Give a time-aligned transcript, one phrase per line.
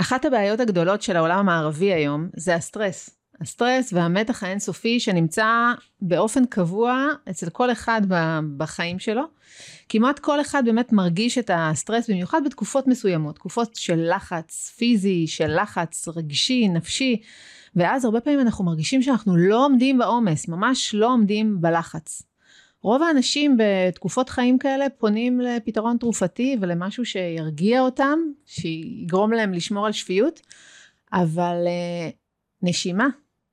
[0.00, 3.10] אחת הבעיות הגדולות של העולם המערבי היום זה הסטרס.
[3.40, 5.46] הסטרס והמתח האינסופי שנמצא
[6.00, 8.02] באופן קבוע אצל כל אחד
[8.56, 9.22] בחיים שלו.
[9.88, 15.62] כמעט כל אחד באמת מרגיש את הסטרס במיוחד בתקופות מסוימות, תקופות של לחץ פיזי, של
[15.62, 17.20] לחץ רגשי, נפשי,
[17.76, 22.27] ואז הרבה פעמים אנחנו מרגישים שאנחנו לא עומדים בעומס, ממש לא עומדים בלחץ.
[22.82, 29.92] רוב האנשים בתקופות חיים כאלה פונים לפתרון תרופתי ולמשהו שירגיע אותם, שיגרום להם לשמור על
[29.92, 30.40] שפיות,
[31.12, 32.14] אבל uh,
[32.62, 33.08] נשימה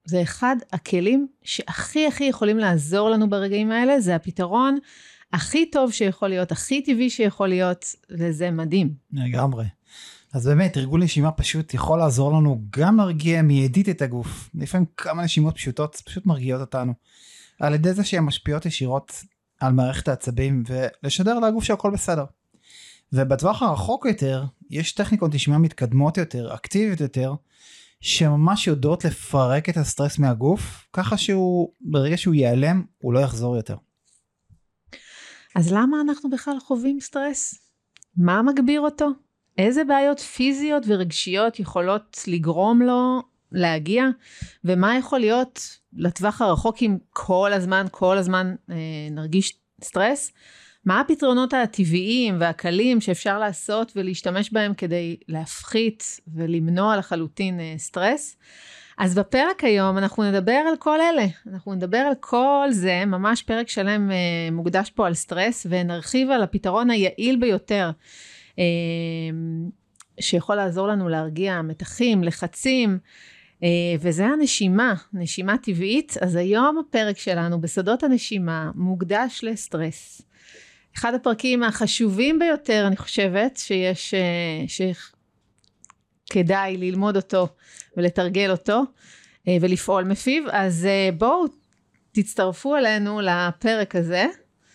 [0.06, 4.78] זה אחד הכלים שהכי הכי יכולים לעזור לנו ברגעים האלה, זה הפתרון
[5.34, 8.94] הכי טוב שיכול להיות, הכי טבעי שיכול להיות, וזה מדהים.
[9.14, 9.66] לגמרי.
[10.34, 14.50] אז באמת, ארגון נשימה פשוט יכול לעזור לנו גם להרגיע מיידית את הגוף.
[14.56, 16.94] לפעמים כמה נשימות פשוטות פשוט מרגיעות אותנו.
[17.60, 19.24] על ידי זה שהן משפיעות ישירות
[19.60, 22.26] על מערכת העצבים ולשדר לגוף שהכל בסדר.
[23.14, 27.34] ובטווח הרחוק יותר, יש טכניקות נשימה מתקדמות יותר, אקטיביות יותר,
[28.02, 33.76] שממש יודעות לפרק את הסטרס מהגוף, ככה שהוא, ברגע שהוא ייעלם, הוא לא יחזור יותר.
[35.56, 37.56] אז למה אנחנו בכלל חווים סטרס?
[38.18, 39.10] מה מגביר אותו?
[39.58, 44.04] איזה בעיות פיזיות ורגשיות יכולות לגרום לו להגיע?
[44.64, 48.76] ומה יכול להיות לטווח הרחוק אם כל הזמן, כל הזמן אה,
[49.12, 50.32] נרגיש סטרס?
[50.86, 58.38] מה הפתרונות הטבעיים והקלים שאפשר לעשות ולהשתמש בהם כדי להפחית ולמנוע לחלוטין אה, סטרס?
[58.98, 63.70] אז בפרק היום אנחנו נדבר על כל אלה, אנחנו נדבר על כל זה, ממש פרק
[63.70, 64.16] שלם אה,
[64.52, 67.92] מוקדש פה על סטרס, ונרחיב על הפתרון היעיל ביותר,
[68.60, 68.64] אה,
[70.20, 73.00] שיכול לעזור לנו להרגיע מתחים, לחצים,
[74.00, 76.18] וזה הנשימה, נשימה טבעית.
[76.22, 80.22] אז היום הפרק שלנו בסודות הנשימה מוקדש לסטרס.
[80.98, 84.66] אחד הפרקים החשובים ביותר, אני חושבת, שיש, אה,
[86.28, 87.48] שכדאי ללמוד אותו
[87.98, 88.82] ולתרגל אותו
[89.48, 91.46] אה, ולפעול מפיו, אז אה, בואו
[92.12, 94.26] תצטרפו אלינו לפרק הזה.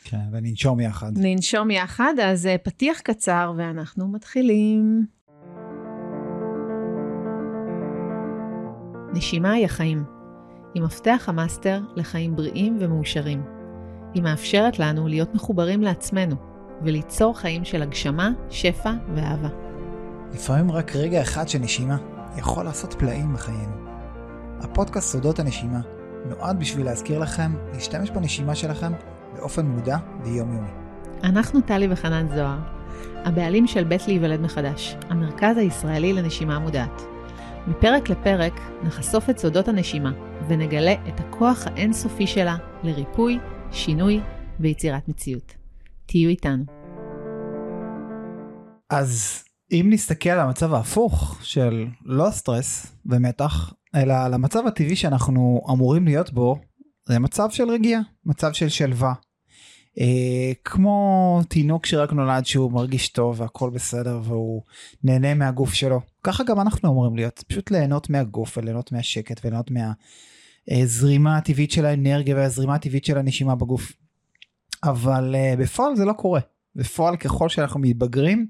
[0.04, 1.12] כן, וננשום יחד.
[1.16, 5.06] ננשום יחד, אז פתיח קצר ואנחנו מתחילים.
[9.12, 10.04] נשימה היא החיים.
[10.75, 13.43] היא מפתח המאסטר לחיים בריאים ומאושרים.
[14.15, 16.37] היא מאפשרת לנו להיות מחוברים לעצמנו
[16.82, 19.48] וליצור חיים של הגשמה, שפע ואהבה.
[20.32, 21.97] לפעמים רק רגע אחד של נשימה
[22.37, 23.72] יכול לעשות פלאים בחיינו.
[24.60, 25.81] הפודקאסט סודות הנשימה
[26.28, 28.92] נועד בשביל להזכיר לכם להשתמש בנשימה שלכם
[29.37, 30.71] באופן מודע ויומיומי.
[31.25, 32.59] אנחנו טלי וחנן זוהר,
[33.25, 37.03] הבעלים של בית להיוולד מחדש, המרכז הישראלי לנשימה מודעת.
[37.70, 40.12] מפרק לפרק נחשוף את סודות הנשימה
[40.48, 43.38] ונגלה את הכוח האינסופי שלה לריפוי,
[43.72, 44.20] שינוי
[44.60, 45.54] ויצירת מציאות.
[46.06, 46.64] תהיו איתנו.
[48.91, 55.60] אז אם נסתכל על המצב ההפוך של לא סטרס ומתח, אלא על המצב הטבעי שאנחנו
[55.70, 56.56] אמורים להיות בו,
[57.09, 59.14] זה מצב של רגיעה, מצב של שלווה.
[60.00, 64.62] אה, כמו תינוק שרק נולד שהוא מרגיש טוב והכל בסדר והוא
[65.05, 66.00] נהנה מהגוף שלו.
[66.22, 69.93] ככה גם אנחנו אמורים להיות, פשוט ליהנות מהגוף וליהנות מהשקט וליהנות מה...
[70.69, 73.93] הזרימה הטבעית של האנרגיה והזרימה הטבעית של הנשימה בגוף.
[74.84, 76.41] אבל uh, בפועל זה לא קורה.
[76.77, 78.47] בפועל ככל שאנחנו מתבגרים,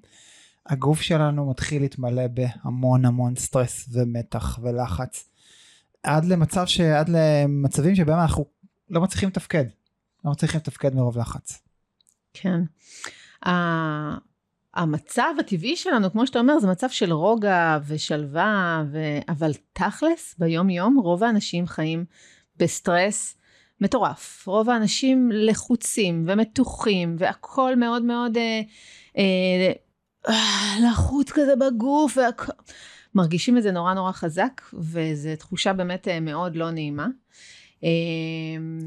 [0.67, 5.29] הגוף שלנו מתחיל להתמלא בהמון המון סטרס ומתח ולחץ.
[6.03, 6.81] עד למצב ש...
[6.81, 8.45] עד למצבים שבהם אנחנו
[8.91, 9.65] לא מצליחים לתפקד.
[10.25, 11.63] לא מצליחים לתפקד מרוב לחץ.
[12.35, 12.61] כן.
[14.75, 18.99] המצב הטבעי שלנו, כמו שאתה אומר, זה מצב של רוגע ושלווה, ו...
[19.29, 22.05] אבל תכלס, ביום יום, רוב האנשים חיים
[22.57, 23.37] בסטרס
[23.81, 24.47] מטורף.
[24.47, 28.61] רוב האנשים לחוצים ומתוחים, והכול מאוד מאוד אה,
[29.19, 29.73] אה,
[30.29, 32.51] אה, לחוץ כזה בגוף, והכ...
[33.15, 37.07] מרגישים את זה נורא נורא חזק, וזו תחושה באמת אה, מאוד לא נעימה.
[37.07, 37.11] אמ,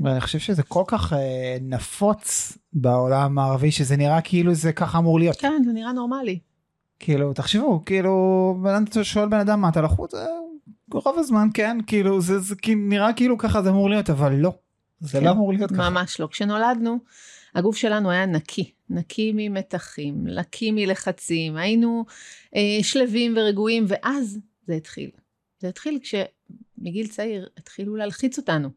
[0.03, 5.19] ואני חושב שזה כל כך אה, נפוץ בעולם הערבי שזה נראה כאילו זה ככה אמור
[5.19, 5.35] להיות.
[5.35, 6.39] כן זה נראה נורמלי.
[6.99, 8.55] כאילו תחשבו כאילו
[8.89, 10.25] אתה שואל בן אדם מה אתה לחוץ אה,
[10.93, 14.53] רוב הזמן כן כאילו זה, זה נראה כאילו ככה זה אמור להיות אבל לא.
[14.99, 15.89] זה כן, לא אמור להיות ככה.
[15.89, 16.99] ממש לא כשנולדנו
[17.55, 22.05] הגוף שלנו היה נקי נקי ממתחים נקי מלחצים היינו
[22.55, 25.09] אה, שלווים ורגועים ואז זה התחיל.
[25.59, 26.15] זה התחיל כש...
[26.77, 28.69] מגיל צעיר התחילו להלחיץ אותנו.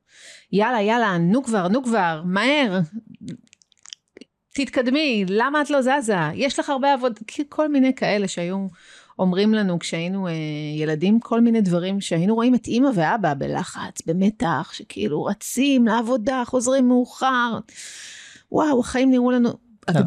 [0.52, 2.80] יאללה, יאללה, נו כבר, נו כבר, מהר,
[4.54, 6.16] תתקדמי, למה את לא זזה?
[6.34, 8.66] יש לך הרבה עבודה, כל מיני כאלה שהיו
[9.18, 10.32] אומרים לנו כשהיינו אה,
[10.76, 16.88] ילדים, כל מיני דברים שהיינו רואים את אימא ואבא בלחץ, במתח, שכאילו רצים לעבודה, חוזרים
[16.88, 17.58] מאוחר.
[18.52, 19.48] וואו, החיים נראו לנו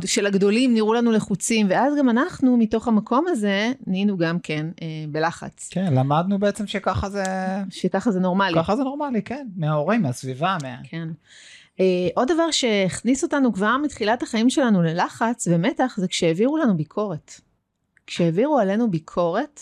[0.05, 4.87] של הגדולים נראו לנו לחוצים, ואז גם אנחנו, מתוך המקום הזה, נהיינו גם כן אה,
[5.09, 5.69] בלחץ.
[5.71, 7.23] כן, למדנו בעצם שככה זה,
[7.69, 8.55] שככה זה נורמלי.
[8.55, 10.75] ככה זה נורמלי, כן, מההורים, מהסביבה, מה...
[10.83, 11.07] כן.
[11.77, 11.81] Uh,
[12.15, 17.41] עוד דבר שהכניס אותנו כבר מתחילת החיים שלנו ללחץ ומתח זה כשהעבירו לנו ביקורת.
[18.07, 19.61] כשהעבירו עלינו ביקורת,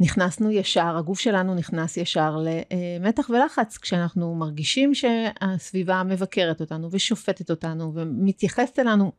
[0.00, 7.92] נכנסנו ישר, הגוף שלנו נכנס ישר למתח ולחץ, כשאנחנו מרגישים שהסביבה מבקרת אותנו ושופטת אותנו
[7.94, 9.12] ומתייחסת אלינו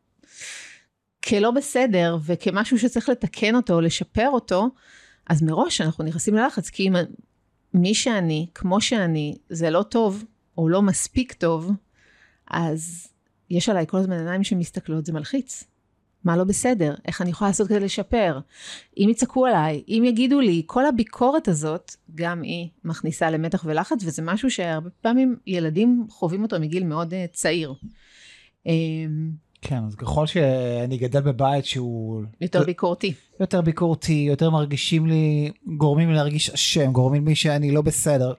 [1.24, 4.68] כלא בסדר וכמשהו שצריך לתקן אותו או לשפר אותו,
[5.26, 6.94] אז מראש אנחנו נכנסים ללחץ, כי אם
[7.74, 10.24] מי שאני, כמו שאני, זה לא טוב,
[10.58, 11.72] או לא מספיק טוב,
[12.50, 13.08] אז
[13.50, 15.64] יש עליי כל הזמן עיניים שמסתכלות, זה מלחיץ.
[16.24, 16.94] מה לא בסדר?
[17.06, 18.38] איך אני יכולה לעשות כדי לשפר?
[18.96, 24.22] אם יצעקו עליי, אם יגידו לי, כל הביקורת הזאת, גם היא מכניסה למתח ולחץ, וזה
[24.22, 27.74] משהו שהרבה פעמים ילדים חווים אותו מגיל מאוד uh, צעיר.
[28.66, 28.70] Um,
[29.62, 33.14] כן, אז ככל שאני גדל בבית שהוא יותר ביקורתי.
[33.40, 38.32] יותר ביקורתי, יותר מרגישים לי, גורמים לי להרגיש אשם, גורמים לי שאני לא בסדר,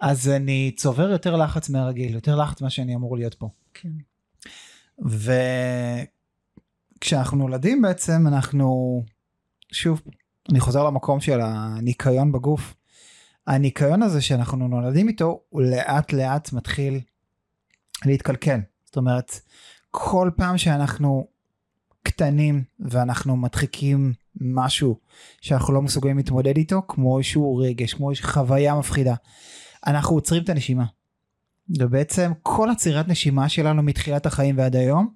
[0.00, 3.48] אז אני צובר יותר לחץ מהרגיל, יותר לחץ ממה שאני אמור להיות פה.
[3.74, 3.88] כן.
[7.02, 9.02] וכשאנחנו נולדים בעצם אנחנו,
[9.72, 10.02] שוב,
[10.50, 12.74] אני חוזר למקום של הניקיון בגוף.
[13.46, 17.00] הניקיון הזה שאנחנו נולדים איתו, הוא לאט לאט מתחיל
[18.04, 18.60] להתקלקל.
[18.84, 19.40] זאת אומרת,
[19.90, 21.26] כל פעם שאנחנו
[22.02, 24.98] קטנים ואנחנו מדחיקים משהו
[25.40, 29.14] שאנחנו לא מסוגלים להתמודד איתו, כמו איזשהו רגש, כמו איזושהי חוויה מפחידה,
[29.86, 30.84] אנחנו עוצרים את הנשימה.
[31.78, 35.14] ובעצם כל עצירת נשימה שלנו מתחילת החיים ועד היום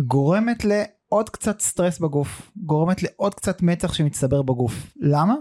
[0.00, 0.64] גורמת
[1.12, 4.92] לעוד קצת סטרס בגוף, גורמת לעוד קצת מתח שמצטבר בגוף.
[4.96, 5.34] למה?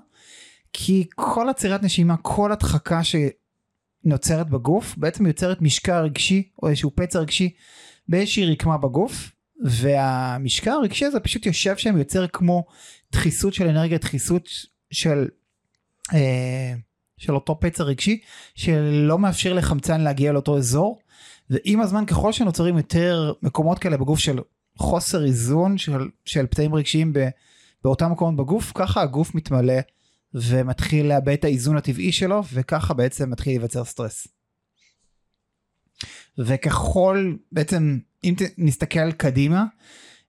[0.74, 7.20] כי כל עצירת נשימה, כל הדחקה שנוצרת בגוף בעצם יוצרת משקע רגשי או איזשהו פצע
[7.20, 7.54] רגשי
[8.08, 9.32] באיזושהי רקמה בגוף
[9.64, 12.66] והמשקע הרגשי הזה פשוט יושב שם יוצר כמו
[13.12, 14.50] דחיסות של אנרגיה דחיסות
[14.92, 15.28] של
[16.14, 16.74] אה,
[17.18, 18.20] של אותו פצע רגשי
[18.56, 21.00] שלא מאפשר לחמצן להגיע לאותו אזור
[21.50, 24.40] ועם הזמן ככל שנוצרים יותר מקומות כאלה בגוף של
[24.78, 27.28] חוסר איזון של, של פתאים רגשיים ב,
[27.84, 29.80] באותם מקומות בגוף ככה הגוף מתמלא
[30.34, 34.28] ומתחיל לאבד את האיזון הטבעי שלו וככה בעצם מתחיל להיווצר סטרס.
[36.38, 39.66] וככל בעצם אם נסתכל קדימה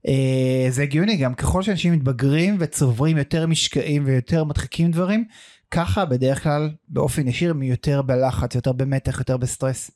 [0.09, 5.25] אה, זה הגיוני גם ככל שאנשים מתבגרים וצוברים יותר משקעים ויותר מדחיקים דברים
[5.71, 9.91] ככה בדרך כלל באופן ישיר הם יותר בלחץ יותר במתח יותר בסטרס.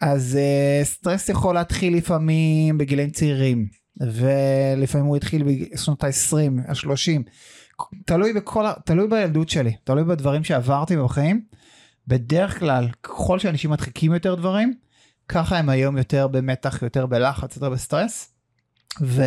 [0.00, 3.68] אז אה, סטרס יכול להתחיל לפעמים בגילאים צעירים
[4.00, 7.22] ולפעמים הוא התחיל בשנות ה-20 ה-30
[8.06, 11.44] תלוי בכל תלוי בילדות שלי תלוי בדברים שעברתי בחיים
[12.06, 14.74] בדרך כלל ככל שאנשים מדחיקים יותר דברים
[15.28, 18.34] ככה הם היום יותר במתח יותר בלחץ יותר בסטרס.
[19.00, 19.22] ו...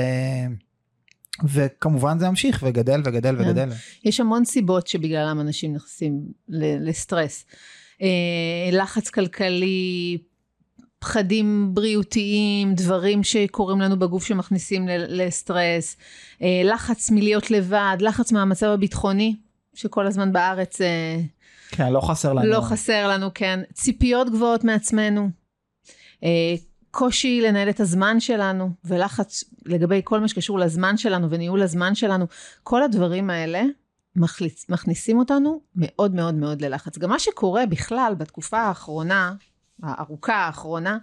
[1.44, 3.42] וכמובן זה ממשיך וגדל וגדל כן.
[3.42, 3.69] וגדל.
[4.06, 7.46] יש המון סיבות שבגללם אנשים נכנסים לסטרס.
[8.02, 10.18] אה, לחץ כלכלי,
[11.04, 15.98] פחדים בריאותיים, דברים שקורים לנו בגוף שמכניסים לסטרס,
[16.42, 19.36] אה, לחץ מלהיות לבד, לחץ מהמצב הביטחוני,
[19.74, 21.20] שכל הזמן בארץ אה,
[21.70, 22.48] כן לא חסר לנו.
[22.48, 23.60] לא חסר לנו, כן.
[23.74, 25.30] ציפיות גבוהות מעצמנו.
[26.24, 26.56] אה,
[26.92, 32.26] קושי לנהל את הזמן שלנו, ולחץ לגבי כל מה שקשור לזמן שלנו וניהול הזמן שלנו,
[32.64, 33.64] כל הדברים האלה
[34.70, 36.98] מכניסים אותנו מאוד מאוד מאוד ללחץ.
[36.98, 39.33] גם מה שקורה בכלל בתקופה האחרונה,
[39.83, 40.97] הארוכה האחרונה,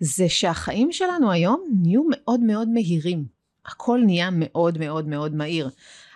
[0.00, 3.24] זה שהחיים שלנו היום נהיו מאוד מאוד מהירים.
[3.66, 5.70] הכל נהיה מאוד מאוד מאוד מהיר.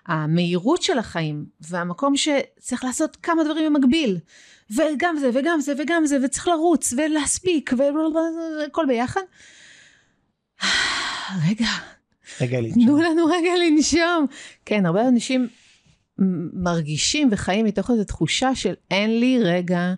[0.06, 4.18] המהירות של החיים והמקום שצריך לעשות כמה דברים במקביל
[4.70, 9.20] וגם זה וגם זה וגם זה וצריך לרוץ ולהספיק והכל ביחד.
[11.48, 11.68] רגע,
[12.40, 12.72] רגע לי.
[12.72, 14.26] תנו לנו רגע לנשום.
[14.64, 15.48] כן, הרבה אנשים
[16.52, 19.94] מרגישים וחיים מתוך איזו תחושה של אין לי רגע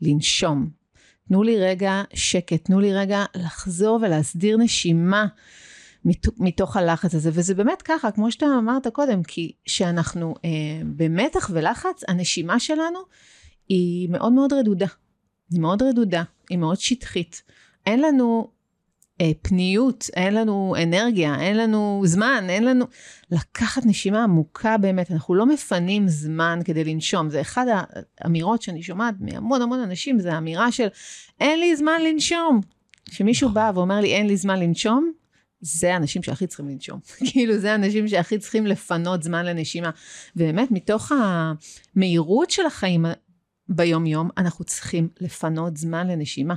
[0.00, 0.77] לנשום.
[1.28, 5.26] תנו לי רגע שקט, תנו לי רגע לחזור ולהסדיר נשימה
[6.38, 7.30] מתוך הלחץ הזה.
[7.32, 10.50] וזה באמת ככה, כמו שאתה אמרת קודם, כי כשאנחנו אה,
[10.96, 12.98] במתח ולחץ, הנשימה שלנו
[13.68, 14.86] היא מאוד מאוד רדודה.
[15.50, 17.42] היא מאוד רדודה, היא מאוד שטחית.
[17.86, 18.50] אין לנו
[19.42, 22.84] פניות, אין לנו אנרגיה, אין לנו זמן, אין לנו...
[23.30, 27.30] לקחת נשימה עמוקה באמת, אנחנו לא מפנים זמן כדי לנשום.
[27.30, 27.66] זה אחד
[28.20, 30.86] האמירות שאני שומעת מהמון המון אנשים, זה האמירה של
[31.40, 32.60] אין לי זמן לנשום.
[33.10, 35.12] כשמישהו בא ואומר לי אין לי זמן לנשום,
[35.60, 37.00] זה האנשים שהכי צריכים לנשום.
[37.30, 39.90] כאילו, זה האנשים שהכי צריכים לפנות זמן לנשימה.
[40.36, 41.12] ובאמת, מתוך
[41.96, 43.06] המהירות של החיים
[43.68, 46.54] ביום-יום, אנחנו צריכים לפנות זמן לנשימה.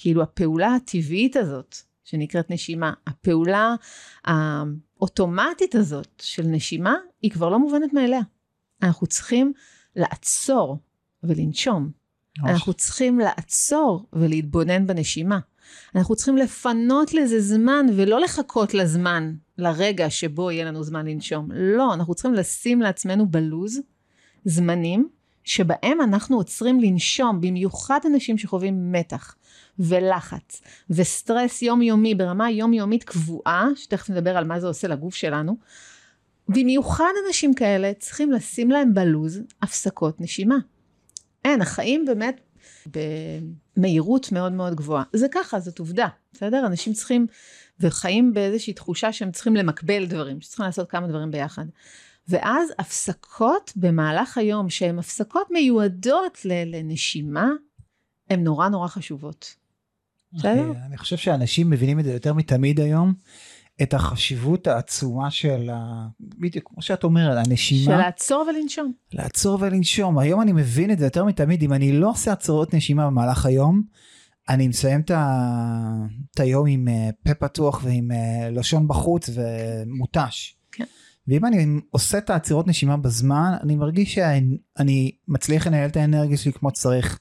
[0.00, 2.92] כאילו, הפעולה הטבעית הזאת, שנקראת נשימה.
[3.06, 3.74] הפעולה
[4.24, 8.20] האוטומטית הזאת של נשימה היא כבר לא מובנת מאליה.
[8.82, 9.52] אנחנו צריכים
[9.96, 10.78] לעצור
[11.22, 11.90] ולנשום.
[12.38, 12.50] ממש.
[12.50, 15.38] אנחנו צריכים לעצור ולהתבונן בנשימה.
[15.94, 21.48] אנחנו צריכים לפנות לזה זמן ולא לחכות לזמן, לרגע שבו יהיה לנו זמן לנשום.
[21.52, 23.80] לא, אנחנו צריכים לשים לעצמנו בלוז
[24.44, 25.08] זמנים
[25.44, 29.34] שבהם אנחנו עוצרים לנשום, במיוחד אנשים שחווים מתח
[29.78, 35.56] ולחץ וסטרס יומיומי ברמה יומיומית קבועה, שתכף נדבר על מה זה עושה לגוף שלנו.
[36.48, 40.56] במיוחד אנשים כאלה צריכים לשים להם בלוז הפסקות נשימה.
[41.44, 42.40] אין, החיים באמת
[43.76, 45.02] במהירות מאוד מאוד גבוהה.
[45.12, 46.66] זה ככה, זאת עובדה, בסדר?
[46.66, 47.26] אנשים צריכים,
[47.80, 51.64] וחיים באיזושהי תחושה שהם צריכים למקבל דברים, שצריכים לעשות כמה דברים ביחד.
[52.28, 57.50] ואז הפסקות במהלך היום, שהן הפסקות מיועדות לנשימה,
[58.30, 59.54] הן נורא נורא חשובות.
[60.32, 60.72] בסדר?
[60.86, 63.14] אני חושב שאנשים מבינים את זה יותר מתמיד היום.
[63.82, 66.06] את החשיבות העצומה של ה...
[66.20, 67.92] בדיוק כמו שאת אומרת הנשימה.
[67.92, 68.92] של לעצור ולנשום.
[69.12, 70.18] לעצור ולנשום.
[70.18, 73.82] היום אני מבין את זה יותר מתמיד אם אני לא עושה הצהרות נשימה במהלך היום.
[74.48, 76.04] אני מסיים את, ה...
[76.34, 80.56] את היום עם אה, פה פתוח ועם אה, לשון בחוץ ומותש.
[80.72, 80.84] כן.
[81.28, 86.52] ואם אני עושה את העצירות נשימה בזמן אני מרגיש שאני מצליח לנהל את האנרגיה שלי
[86.52, 87.18] כמו שצריך.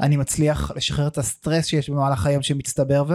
[0.00, 3.14] אני מצליח לשחרר את הסטרס שיש במהלך היום שמצטבר ו...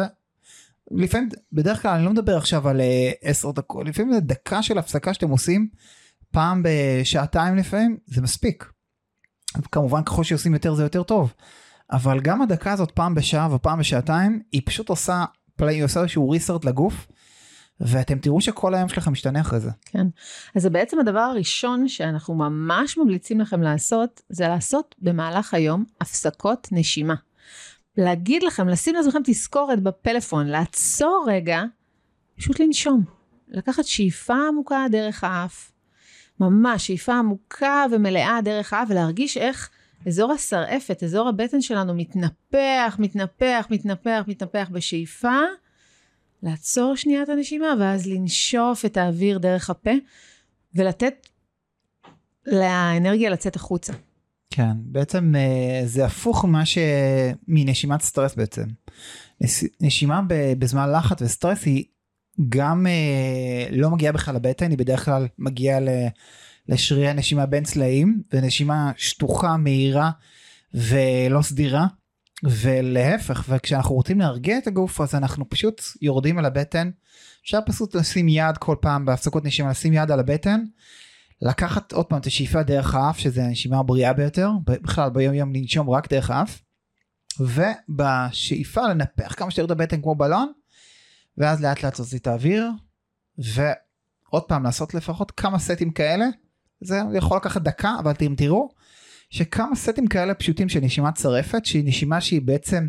[0.92, 4.78] לפעמים בדרך כלל אני לא מדבר עכשיו על אה, עשר דקות לפעמים זה דקה של
[4.78, 5.68] הפסקה שאתם עושים
[6.32, 8.66] פעם בשעתיים לפעמים זה מספיק.
[9.72, 11.34] כמובן ככל שעושים יותר זה יותר טוב
[11.92, 15.26] אבל גם הדקה הזאת פעם בשעה ופעם בשעתיים היא פשוט עושה
[15.60, 17.08] היא עושה איזשהו ריסרט לגוף.
[17.80, 19.72] ואתם תראו שכל היום שלכם משתנה אחרי זה.
[19.86, 20.08] כן,
[20.56, 26.68] אז זה בעצם הדבר הראשון שאנחנו ממש ממליצים לכם לעשות, זה לעשות במהלך היום הפסקות
[26.72, 27.16] נשימה.
[27.98, 31.64] להגיד לכם, לשים לעצמכם תזכורת בפלאפון, לעצור רגע,
[32.38, 33.04] פשוט לנשום.
[33.48, 35.72] לקחת שאיפה עמוקה דרך האף,
[36.40, 39.70] ממש שאיפה עמוקה ומלאה דרך האף, ולהרגיש איך
[40.08, 45.40] אזור השרעפת, אזור הבטן שלנו מתנפח, מתנפח, מתנפח, מתנפח בשאיפה,
[46.44, 49.92] לעצור שנייה את הנשימה, ואז לנשוף את האוויר דרך הפה,
[50.76, 51.28] ולתת
[52.48, 53.94] לאנרגיה לצאת החוצה.
[54.50, 56.78] כן, בעצם אה, זה הפוך ממה ש...
[57.48, 58.64] מנשימת סטרס בעצם.
[59.82, 60.22] נשימה
[60.60, 61.84] בזמן לחץ וסטרס היא
[62.50, 65.80] גם אה, לא מגיעה בכלל לבטן, היא בדרך כלל מגיעה
[66.68, 70.12] לשרירי הנשימה בין צלעים, ונשימה שטוחה, מהירה
[70.74, 71.88] ולא סדירה.
[72.44, 76.92] ולהפך, וכשאנחנו רוצים להרגיע את הגוף אז אנחנו פשוט יורדים על הבטן.
[77.44, 80.64] אפשר פשוט לשים יד כל פעם בהפסקות נשימה, לשים יד על הבטן.
[81.42, 85.90] לקחת עוד פעם את השאיפה דרך האף שזה הנשימה הבריאה ביותר בכלל ביום יום לנשום
[85.90, 86.62] רק דרך האף
[87.40, 90.52] ובשאיפה לנפח כמה שיותר את הבטן כמו בלון
[91.38, 92.70] ואז לאט לאט להוציא את האוויר
[93.38, 96.26] ועוד פעם לעשות לפחות כמה סטים כאלה
[96.82, 98.70] זה יכול לקחת דקה אבל אתם תראו
[99.34, 102.88] שכמה סטים כאלה פשוטים של נשימת צרפת שהיא נשימה שהיא בעצם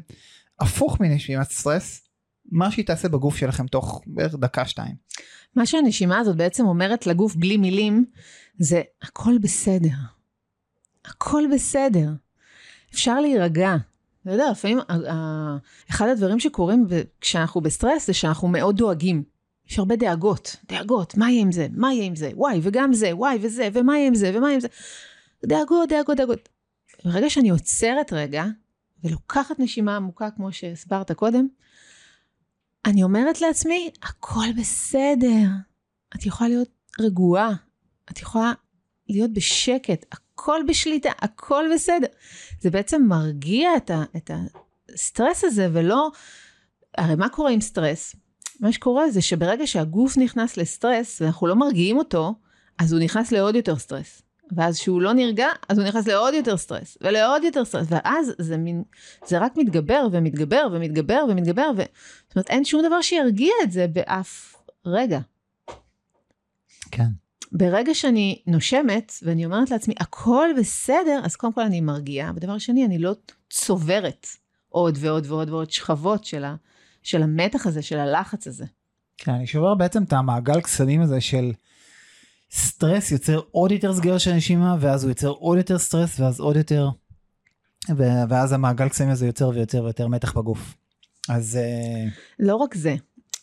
[0.60, 2.08] הפוך מנשימת סטרס
[2.52, 4.94] מה שהיא תעשה בגוף שלכם תוך בערך דקה שתיים.
[5.56, 8.04] מה שהנשימה הזאת בעצם אומרת לגוף בלי מילים
[8.58, 9.94] זה הכל בסדר.
[11.04, 12.08] הכל בסדר.
[12.92, 13.76] אפשר להירגע.
[14.22, 14.78] אתה יודע, לפעמים
[15.90, 16.86] אחד הדברים שקורים
[17.20, 19.22] כשאנחנו בסטרס זה שאנחנו מאוד דואגים.
[19.68, 21.66] יש הרבה דאגות, דאגות, מה יהיה עם זה?
[21.72, 22.30] מה יהיה עם זה?
[22.34, 24.68] וואי, וגם זה, וואי, וזה, ומה יהיה עם זה, ומה יהיה עם זה?
[25.46, 26.48] דאגות, דאגות, דאגות.
[27.04, 28.44] ברגע שאני עוצרת רגע,
[29.04, 31.46] ולוקחת נשימה עמוקה, כמו שהסברת קודם,
[32.86, 35.46] אני אומרת לעצמי, הכל בסדר.
[36.16, 36.68] את יכולה להיות
[37.00, 37.52] רגועה,
[38.10, 38.52] את יכולה
[39.08, 42.06] להיות בשקט, הכל בשליטה, הכל בסדר.
[42.60, 44.30] זה בעצם מרגיע את, ה, את
[44.94, 46.10] הסטרס הזה, ולא...
[46.98, 48.16] הרי מה קורה עם סטרס?
[48.60, 52.34] מה שקורה זה שברגע שהגוף נכנס לסטרס, ואנחנו לא מרגיעים אותו,
[52.78, 54.22] אז הוא נכנס לעוד יותר סטרס.
[54.52, 58.56] ואז כשהוא לא נרגע, אז הוא נכנס לעוד יותר סטרס, ולעוד יותר סטרס, ואז זה
[58.56, 58.82] מין,
[59.26, 61.82] זה רק מתגבר ומתגבר ומתגבר ומתגבר, ו...
[62.28, 65.20] זאת אומרת, אין שום דבר שירגיע את זה באף רגע.
[66.90, 67.08] כן.
[67.52, 72.84] ברגע שאני נושמת, ואני אומרת לעצמי, הכל בסדר, אז קודם כל אני מרגיעה, ודבר שני,
[72.84, 73.12] אני לא
[73.50, 74.26] צוברת
[74.68, 76.54] עוד ועוד ועוד ועוד שכבות של, ה,
[77.02, 78.64] של המתח הזה, של הלחץ הזה.
[79.18, 81.52] כן, אני שובר בעצם את המעגל קסמים הזה של...
[82.54, 86.56] סטרס יוצר עוד יותר סגר של נשימה ואז הוא יוצר עוד יותר סטרס ואז עוד
[86.56, 86.88] יותר
[88.28, 90.75] ואז המעגל קסמים הזה יותר ויותר ויותר מתח בגוף.
[91.28, 92.94] אז אה, לא רק זה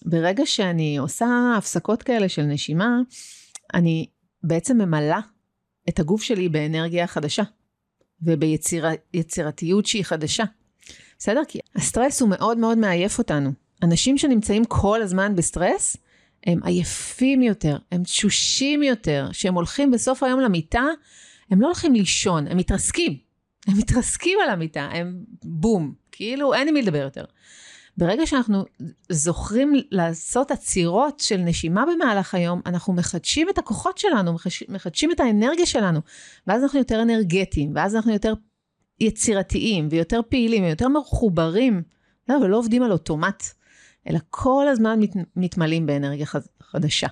[0.06, 3.00] ברגע שאני עושה הפסקות כאלה של נשימה
[3.74, 4.08] אני
[4.44, 5.20] בעצם ממלאה
[5.89, 7.44] את הגוף שלי באנרגיה חדשה
[8.22, 10.44] וביצירתיות שהיא חדשה.
[11.20, 11.41] בסדר?
[11.48, 13.51] כי הסטרס הוא מאוד מאוד מעייף אותנו.
[13.84, 15.98] אנשים שנמצאים כל הזמן בסטרס,
[16.45, 20.86] הם עייפים יותר, הם תשושים יותר, כשהם הולכים בסוף היום למיטה,
[21.51, 23.17] הם לא הולכים לישון, הם מתרסקים.
[23.67, 27.25] הם מתרסקים על המיטה, הם בום, כאילו אין עם מי לדבר יותר.
[27.98, 28.65] ברגע שאנחנו
[29.10, 34.36] זוכרים לעשות עצירות של נשימה במהלך היום, אנחנו מחדשים את הכוחות שלנו,
[34.69, 36.00] מחדשים את האנרגיה שלנו,
[36.48, 38.33] ואז אנחנו יותר אנרגטיים, ואז אנחנו יותר
[39.00, 41.83] יצירתיים, ויותר פעילים, ויותר מחוברים,
[42.29, 43.43] לא, ולא עובדים על אוטומט,
[44.08, 46.25] אלא כל הזמן מת, מתמלאים באנרגיה
[46.62, 47.08] חדשה.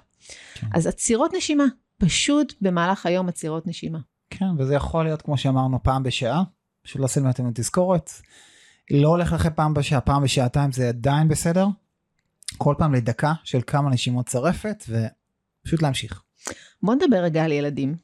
[0.54, 0.68] כן.
[0.74, 1.66] אז עצירות נשימה,
[1.98, 4.00] פשוט במהלך היום עצירות נשימה.
[4.30, 6.44] כן, וזה יכול להיות, כמו שאמרנו, פעם בשעה,
[6.84, 8.12] פשוט לשים לעצמנו תזכורת.
[8.92, 11.68] לא הולך לכם פעם בשעה, פעם בשעתיים זה עדיין בסדר.
[12.58, 16.24] כל פעם לדקה של כמה נשימות צרפת, ופשוט להמשיך.
[16.84, 17.96] בוא נדבר רגע על ילדים.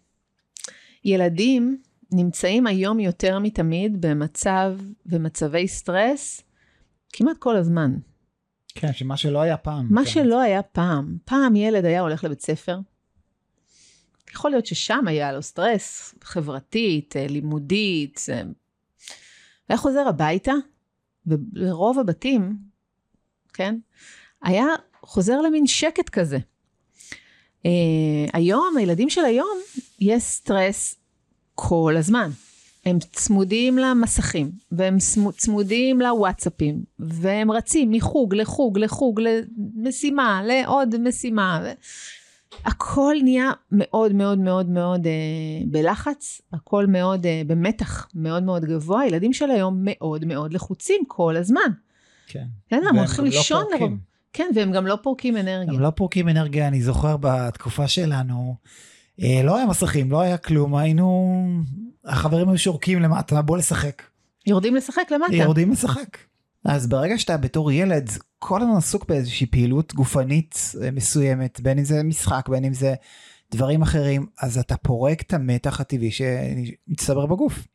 [1.06, 4.72] ילדים נמצאים היום יותר מתמיד במצב
[5.06, 6.42] ומצבי סטרס
[7.14, 7.96] כמעט כל הזמן.
[8.76, 9.88] כן, שמה שלא היה פעם.
[9.90, 10.10] מה כן.
[10.10, 11.18] שלא היה פעם.
[11.26, 12.80] פעם ילד היה הולך לבית ספר,
[14.34, 18.42] יכול להיות ששם היה לו סטרס, חברתית, אה, לימודית, אה,
[19.70, 20.54] והיה חוזר הביתה,
[21.26, 22.58] ולרוב הבתים,
[23.54, 23.76] כן,
[24.44, 24.66] היה
[25.02, 26.38] חוזר למין שקט כזה.
[27.64, 29.58] Uh, היום, הילדים של היום,
[30.00, 30.96] יש סטרס
[31.56, 32.30] כל הזמן.
[32.86, 34.98] הם צמודים למסכים, והם
[35.38, 41.64] צמודים לוואטסאפים, והם רצים מחוג לחוג לחוג, למשימה, לעוד משימה.
[42.66, 45.12] הכל נהיה מאוד מאוד מאוד מאוד אה,
[45.66, 51.38] בלחץ, הכל מאוד אה, במתח מאוד מאוד גבוה, הילדים של היום מאוד מאוד לחוצים כל
[51.38, 51.72] הזמן.
[52.28, 52.46] כן.
[52.70, 53.64] כן, הם הולכים לא לישון.
[53.80, 53.88] לא
[54.34, 55.74] כן, והם גם לא פורקים אנרגיה.
[55.74, 58.56] הם לא פורקים אנרגיה, אני זוכר בתקופה שלנו,
[59.22, 61.36] אה, לא היה מסכים, לא היה כלום, היינו,
[62.06, 64.04] החברים היו שורקים למטה, בוא לשחק.
[64.48, 65.36] יורדים לשחק למטה.
[65.36, 66.18] יורדים לשחק.
[66.66, 68.10] אז ברגע שאתה בתור ילד
[68.40, 72.94] כל הזמן עסוק באיזושהי פעילות גופנית אה, מסוימת, בין אם זה משחק, בין אם זה
[73.52, 77.68] דברים אחרים, אז אתה פורק את המתח הטבעי שמצטבר בגוף.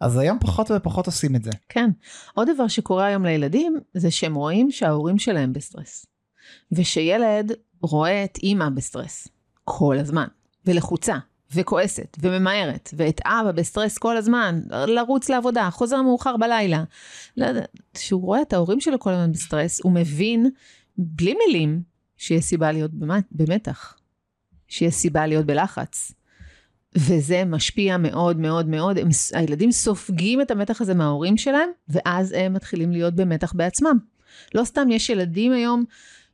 [0.00, 1.50] אז היום פחות ופחות עושים את זה.
[1.68, 1.90] כן.
[2.34, 6.06] עוד דבר שקורה היום לילדים, זה שהם רואים שההורים שלהם בסטרס.
[6.72, 9.28] ושילד רואה את אימא בסטרס
[9.64, 10.26] כל הזמן,
[10.66, 11.18] ולחוצה,
[11.54, 16.84] וכועסת, וממהרת, ואת אבא בסטרס כל הזמן, לרוץ לעבודה, חוזר מאוחר בלילה.
[17.94, 20.50] כשהוא רואה את ההורים שלו כל הזמן בסטרס, הוא מבין,
[20.98, 21.82] בלי מילים,
[22.16, 22.90] שיש סיבה להיות
[23.32, 23.98] במתח,
[24.68, 26.12] שיש סיבה להיות בלחץ.
[26.94, 32.52] וזה משפיע מאוד מאוד מאוד, הם, הילדים סופגים את המתח הזה מההורים שלהם, ואז הם
[32.52, 33.98] מתחילים להיות במתח בעצמם.
[34.54, 35.84] לא סתם יש ילדים היום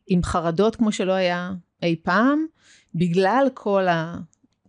[0.06, 2.46] עם חרדות כמו שלא היה אי פעם,
[2.94, 4.16] בגלל כל ה...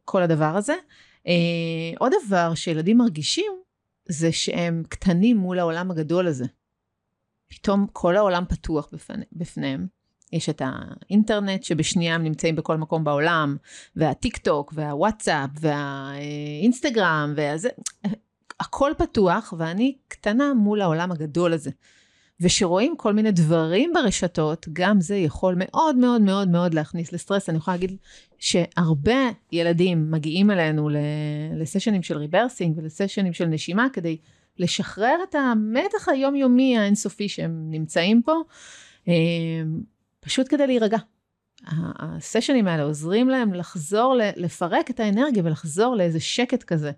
[0.05, 0.75] כל הדבר הזה.
[1.23, 1.27] Uh,
[1.99, 3.51] עוד דבר שילדים מרגישים,
[4.09, 6.45] זה שהם קטנים מול העולם הגדול הזה.
[7.47, 9.87] פתאום כל העולם פתוח בפני, בפניהם.
[10.31, 13.57] יש את האינטרנט שבשנייה הם נמצאים בכל מקום בעולם,
[13.95, 17.69] והטיק טוק, והוואטסאפ, והאינסטגרם, והזה,
[18.59, 21.71] הכל פתוח, ואני קטנה מול העולם הגדול הזה.
[22.39, 27.49] ושרואים כל מיני דברים ברשתות, גם זה יכול מאוד מאוד מאוד מאוד להכניס לסטרס.
[27.49, 27.97] אני יכולה להגיד
[28.39, 30.89] שהרבה ילדים מגיעים אלינו
[31.55, 34.17] לסשנים של rebirthing ולסשנים של נשימה כדי
[34.59, 38.33] לשחרר את המתח היומיומי האינסופי שהם נמצאים פה,
[39.07, 39.13] אה,
[40.19, 40.97] פשוט כדי להירגע.
[41.99, 46.91] הסשנים האלה עוזרים להם לחזור, לפרק את האנרגיה ולחזור לאיזה שקט כזה,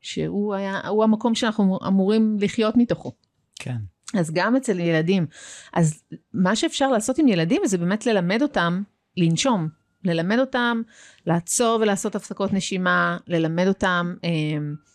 [0.00, 3.12] שהוא היה, המקום שאנחנו אמורים לחיות מתוכו.
[3.54, 3.76] כן.
[4.14, 5.26] אז גם אצל ילדים.
[5.72, 8.82] אז מה שאפשר לעשות עם ילדים זה באמת ללמד אותם
[9.16, 9.68] לנשום.
[10.04, 10.82] ללמד אותם
[11.26, 14.30] לעצור ולעשות הפסקות נשימה, ללמד אותם אה,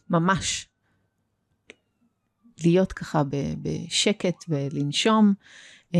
[0.10, 0.68] ממש
[2.64, 3.24] להיות ככה
[3.62, 5.34] בשקט ולנשום.
[5.96, 6.00] אה,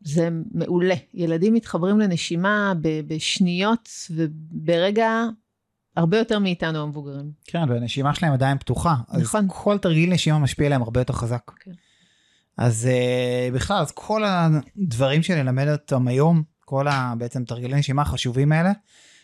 [0.00, 0.94] זה מעולה.
[1.14, 2.72] ילדים מתחברים לנשימה
[3.06, 5.24] בשניות וברגע
[5.96, 7.32] הרבה יותר מאיתנו המבוגרים.
[7.44, 8.94] כן, והנשימה שלהם עדיין פתוחה.
[9.08, 9.44] נכון.
[9.44, 11.50] אז כל תרגיל נשימה משפיע עליהם הרבה יותר חזק.
[11.60, 11.70] כן.
[12.56, 18.52] אז uh, בכלל, אז כל הדברים שנלמד אותם היום, כל ה, בעצם תרגילי נשימה החשובים
[18.52, 18.72] האלה,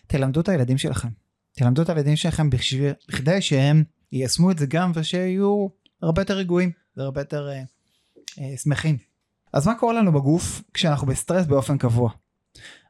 [0.06, 1.08] תלמדו את הילדים שלכם.
[1.52, 5.68] תלמדו את הילדים שלכם בכדי שהם יישמו את זה גם ושיהיו
[6.02, 8.96] הרבה יותר רגועים והרבה יותר uh, uh, שמחים.
[9.52, 12.10] אז מה קורה לנו בגוף כשאנחנו בסטרס באופן קבוע?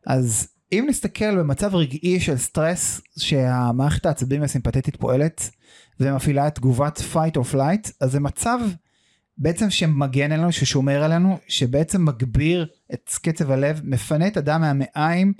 [0.06, 5.50] אז אם נסתכל במצב רגעי של סטרס שהמערכת העצבים הסימפטית פועלת
[6.00, 8.58] ומפעילה את תגובת fight or flight אז זה מצב
[9.38, 15.32] בעצם שמגן עלינו ששומר עלינו שבעצם מגביר את קצב הלב מפנה את הדם מהמעיים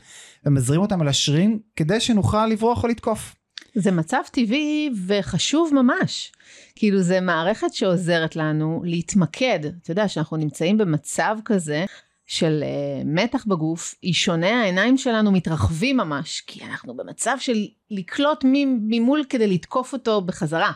[0.45, 3.35] ומזרים אותם על השרירים כדי שנוכל לברוח או לתקוף.
[3.75, 6.33] זה מצב טבעי וחשוב ממש.
[6.77, 9.61] כאילו זה מערכת שעוזרת לנו להתמקד.
[9.83, 11.85] אתה יודע, שאנחנו נמצאים במצב כזה,
[12.31, 18.45] של uh, מתח בגוף, היא שונה, העיניים שלנו מתרחבים ממש, כי אנחנו במצב של לקלוט
[18.89, 20.73] ממול כדי לתקוף אותו בחזרה.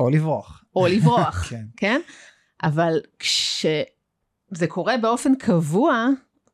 [0.00, 0.64] או לברוח.
[0.76, 1.64] או לברוח, כן.
[1.76, 2.00] כן?
[2.62, 6.06] אבל כשזה קורה באופן קבוע,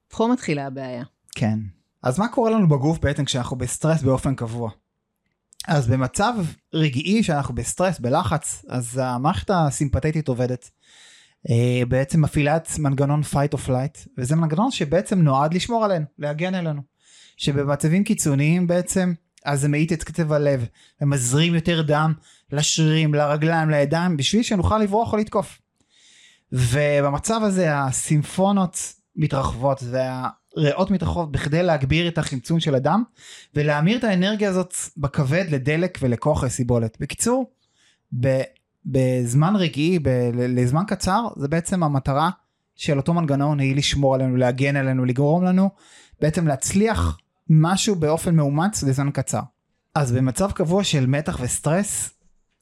[0.08, 1.04] פה מתחילה הבעיה.
[1.34, 1.58] כן.
[2.02, 4.70] אז מה קורה לנו בגוף בעצם כשאנחנו בסטרס באופן קבוע?
[5.68, 6.34] אז במצב
[6.74, 10.70] רגעי שאנחנו בסטרס, בלחץ, אז המערכת הסימפטית עובדת.
[11.50, 16.54] אה, בעצם מפעילה את מנגנון fight or flight, וזה מנגנון שבעצם נועד לשמור עלינו, להגן
[16.54, 16.83] עלינו.
[17.37, 19.12] שבמצבים קיצוניים בעצם,
[19.44, 20.66] אז זה מאיט את קצב הלב,
[21.00, 22.12] ומזרים יותר דם
[22.52, 25.59] לשרירים, לרגליים, לידיים, בשביל שנוכל לברוח או לתקוף.
[26.52, 28.78] ובמצב הזה הסימפונות
[29.16, 33.02] מתרחבות והריאות מתרחבות בכדי להגביר את החמצון של הדם
[33.54, 36.96] ולהמיר את האנרגיה הזאת בכבד לדלק ולכוח לסיבולת.
[37.00, 37.50] בקיצור,
[38.86, 42.30] בזמן רגעי, ב- לזמן קצר, זה בעצם המטרה
[42.76, 45.70] של אותו מנגנון היא לשמור עלינו, להגן עלינו, לגרום לנו
[46.20, 47.18] בעצם להצליח
[47.50, 49.40] משהו באופן מאומץ לזמן קצר.
[49.94, 52.10] אז במצב קבוע של מתח וסטרס,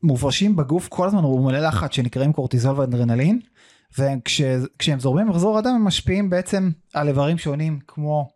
[0.02, 3.40] מופרשים בגוף כל הזמן רומוני לחץ שנקראים קורטיזול ואדרנלין,
[3.98, 8.28] וכשהם זורמים במחזור הדם הם משפיעים בעצם על איברים שונים כמו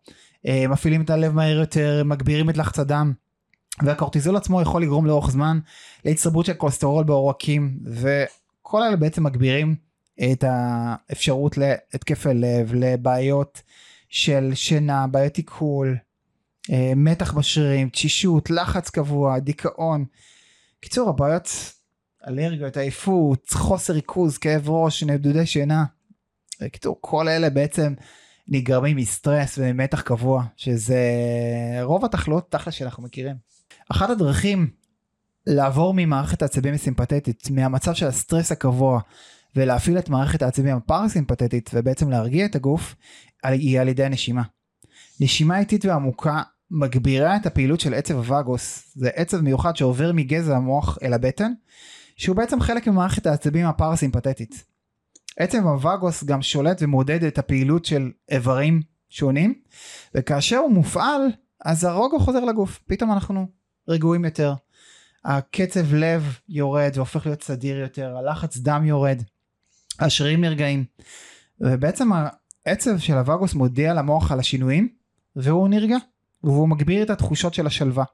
[0.47, 3.13] אה, מפעילים את הלב מהר יותר, מגבירים את לחץ הדם,
[3.83, 5.59] והקורטיזול עצמו יכול לגרום לאורך זמן
[6.05, 9.75] להצטברות של כולסטרול בעורקים, וכל אלה בעצם מגבירים
[10.33, 13.63] את האפשרות להתקפי לב, לבעיות
[14.09, 15.97] של שינה, בעיות עיכול,
[16.71, 20.05] אה, מתח בשרירים, תשישות, לחץ קבוע, דיכאון.
[20.81, 21.49] קיצור הבעיות
[22.29, 25.85] אלרגיות, עייפות, חוסר ריכוז, כאב ראש, נדודי שינה.
[26.61, 27.95] בקיצור כל אלה בעצם
[28.49, 31.01] נגרמים מסטרס וממתח קבוע שזה
[31.83, 33.37] רוב התחלואות תכל'ס שאנחנו מכירים.
[33.91, 34.71] אחת הדרכים
[35.47, 39.01] לעבור ממערכת העצבים הסימפטית מהמצב של הסטרס הקבוע
[39.57, 42.95] ולהפעיל את מערכת העצבים הפרסימפטית ובעצם להרגיע את הגוף
[43.45, 44.43] היא על ידי הנשימה.
[45.21, 50.99] נשימה איטית ועמוקה מגבירה את הפעילות של עצב הווגוס, זה עצב מיוחד שעובר מגזע המוח
[51.03, 51.53] אל הבטן,
[52.17, 54.65] שהוא בעצם חלק ממערכת העצבים הפרסימפטית.
[55.39, 59.55] עצב הווגוס גם שולט ומעודד את הפעילות של איברים שונים,
[60.15, 61.21] וכאשר הוא מופעל,
[61.65, 63.47] אז הרוגע חוזר לגוף, פתאום אנחנו
[63.89, 64.55] רגועים יותר.
[65.25, 69.23] הקצב לב יורד והופך להיות סדיר יותר, הלחץ דם יורד,
[70.01, 70.85] השרירים נרגעים,
[71.61, 72.11] ובעצם
[72.67, 74.89] העצב של הווגוס מודיע למוח על השינויים,
[75.37, 75.97] והוא נרגע.
[76.43, 78.05] והוא מגביר את התחושות של השלווה.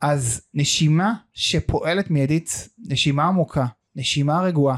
[0.00, 4.76] אז נשימה שפועלת מיידית, נשימה עמוקה, נשימה רגועה,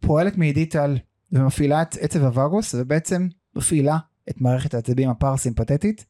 [0.00, 0.98] פועלת מיידית על
[1.32, 3.98] ומפעילה את עצב הווגוס ובעצם מפעילה
[4.30, 6.04] את מערכת העצבים הפרסימפטית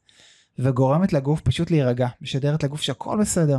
[0.59, 3.57] וגורמת לגוף פשוט להירגע, משדרת לגוף שהכל בסדר.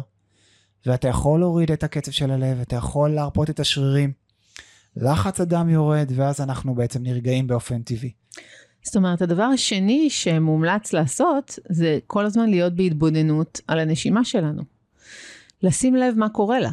[0.86, 4.12] ואתה יכול להוריד את הקצב של הלב, אתה יכול להרפות את השרירים,
[4.96, 8.12] לחץ הדם יורד ואז אנחנו בעצם נרגעים באופן טבעי.
[8.82, 14.62] זאת אומרת, הדבר השני שמומלץ לעשות, זה כל הזמן להיות בהתבוננות על הנשימה שלנו.
[15.62, 16.70] לשים לב מה קורה לה.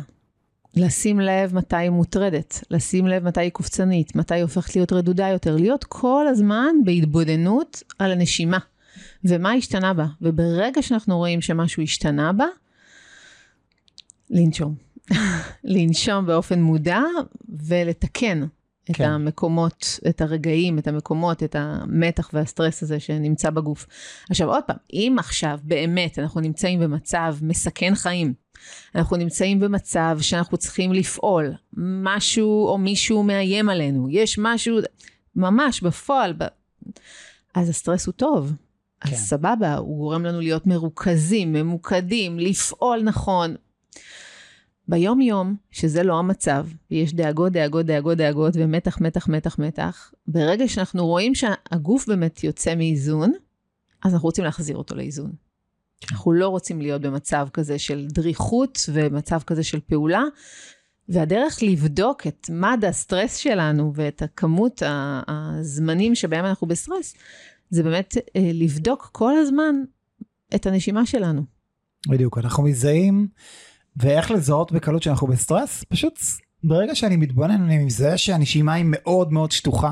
[0.76, 5.28] לשים לב מתי היא מוטרדת, לשים לב מתי היא קופצנית, מתי היא הופכת להיות רדודה
[5.28, 8.58] יותר, להיות כל הזמן בהתבוננות על הנשימה,
[9.28, 10.06] ומה השתנה בה.
[10.22, 12.46] וברגע שאנחנו רואים שמשהו השתנה בה,
[14.30, 14.76] לנשום.
[15.64, 17.02] לנשום באופן מודע
[17.68, 18.46] ולתקן
[18.92, 19.10] את כן.
[19.10, 23.88] המקומות, את הרגעים, את המקומות, את המתח והסטרס הזה שנמצא בגוף.
[24.30, 28.34] עכשיו עוד פעם, אם עכשיו באמת אנחנו נמצאים במצב מסכן חיים,
[28.96, 34.78] אנחנו נמצאים במצב שאנחנו צריכים לפעול, משהו או מישהו מאיים עלינו, יש משהו,
[35.36, 36.44] ממש בפועל, ב...
[37.56, 38.54] אז הסטרס הוא טוב.
[39.06, 39.16] כן.
[39.16, 43.56] אז סבבה, הוא גורם לנו להיות מרוכזים, ממוקדים, לפעול נכון,
[44.88, 50.68] ביום יום, שזה לא המצב, ויש דאגות, דאגות, דאגות, דאגות, ומתח, מתח, מתח, מתח, ברגע
[50.68, 53.32] שאנחנו רואים שהגוף באמת יוצא מאיזון,
[54.04, 55.32] אז אנחנו רוצים להחזיר אותו לאיזון.
[56.12, 60.24] אנחנו לא רוצים להיות במצב כזה של דריכות ומצב כזה של פעולה,
[61.10, 64.82] והדרך לבדוק את מד הסטרס שלנו ואת הכמות
[65.28, 67.16] הזמנים שבהם אנחנו בסטרס,
[67.76, 69.76] זה באמת אה, לבדוק כל הזמן
[70.56, 71.42] את הנשימה שלנו.
[72.10, 73.28] בדיוק, אנחנו מזהים
[73.98, 75.84] ואיך לזהות בקלות שאנחנו בסטרס?
[75.90, 76.20] פשוט
[76.64, 79.92] ברגע שאני מתבונן אני מזהה שהנשימה היא מאוד מאוד שטוחה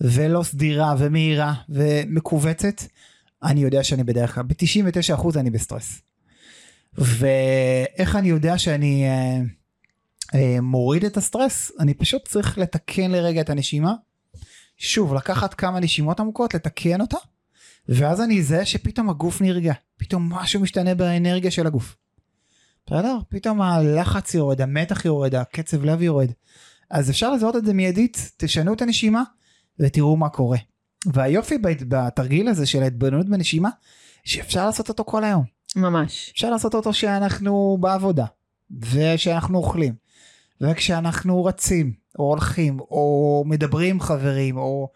[0.00, 2.82] ולא סדירה ומהירה ומכווצת,
[3.42, 6.02] אני יודע שאני בדרך כלל, ב-99% אני בסטרס.
[6.98, 9.40] ואיך אני יודע שאני אה,
[10.34, 11.72] אה, מוריד את הסטרס?
[11.80, 13.94] אני פשוט צריך לתקן לרגע את הנשימה.
[14.82, 17.16] שוב, לקחת כמה נשימות עמוקות, לתקן אותה,
[17.88, 21.96] ואז אני אזהה שפתאום הגוף נרגע, פתאום משהו משתנה באנרגיה של הגוף.
[22.86, 23.18] בסדר?
[23.28, 26.30] פתאום הלחץ יורד, המתח יורד, הקצב לב יורד.
[26.90, 29.22] אז אפשר לזהות את זה מיידית, תשנו את הנשימה
[29.78, 30.58] ותראו מה קורה.
[31.06, 33.70] והיופי בת- בתרגיל הזה של ההתבוננות בנשימה,
[34.24, 35.44] שאפשר לעשות אותו כל היום.
[35.76, 36.30] ממש.
[36.34, 38.24] אפשר לעשות אותו כשאנחנו בעבודה,
[38.80, 39.94] וכשאנחנו אוכלים,
[40.62, 44.88] וכשאנחנו רצים, או הולכים, או מדברים עם חברים, או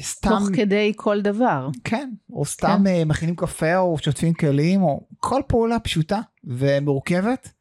[0.00, 1.68] סתם, תוך כדי כל דבר.
[1.84, 3.08] כן, או סתם כן.
[3.08, 7.52] מכינים קפה, או שוטפים כלים, או כל פעולה פשוטה ומורכבת,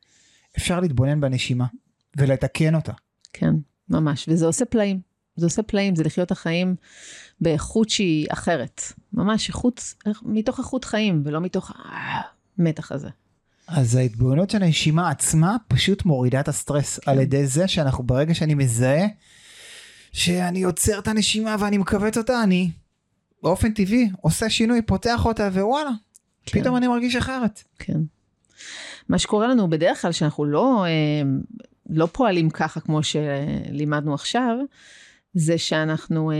[0.58, 1.66] אפשר להתבונן בנשימה
[2.18, 2.94] ולתקן אותה.
[3.34, 3.54] כן,
[3.90, 4.30] ממש.
[4.30, 5.00] וזה עושה פלאים.
[5.36, 6.76] זה עושה פלאים, זה לחיות החיים
[7.42, 8.82] באיכות שהיא אחרת.
[9.14, 11.72] ממש איכות, מתוך איכות חיים, ולא מתוך
[12.58, 13.10] המתח הזה.
[13.72, 17.12] אז ההתבוננות של הנשימה עצמה פשוט מורידה את הסטרס כן.
[17.12, 19.08] על ידי זה שאנחנו ברגע שאני מזהה
[20.12, 22.72] שאני עוצר את הנשימה ואני מכווץ אותה, אני
[23.44, 25.90] באופן טבעי עושה שינוי, פותח אותה ווואלה,
[26.46, 26.62] כן.
[26.62, 27.64] פתאום אני מרגיש אחרת.
[27.80, 28.00] כן.
[29.10, 31.22] מה שקורה לנו בדרך כלל שאנחנו לא, אה,
[31.90, 34.58] לא פועלים ככה כמו שלימדנו עכשיו,
[35.34, 36.38] זה שאנחנו, אה,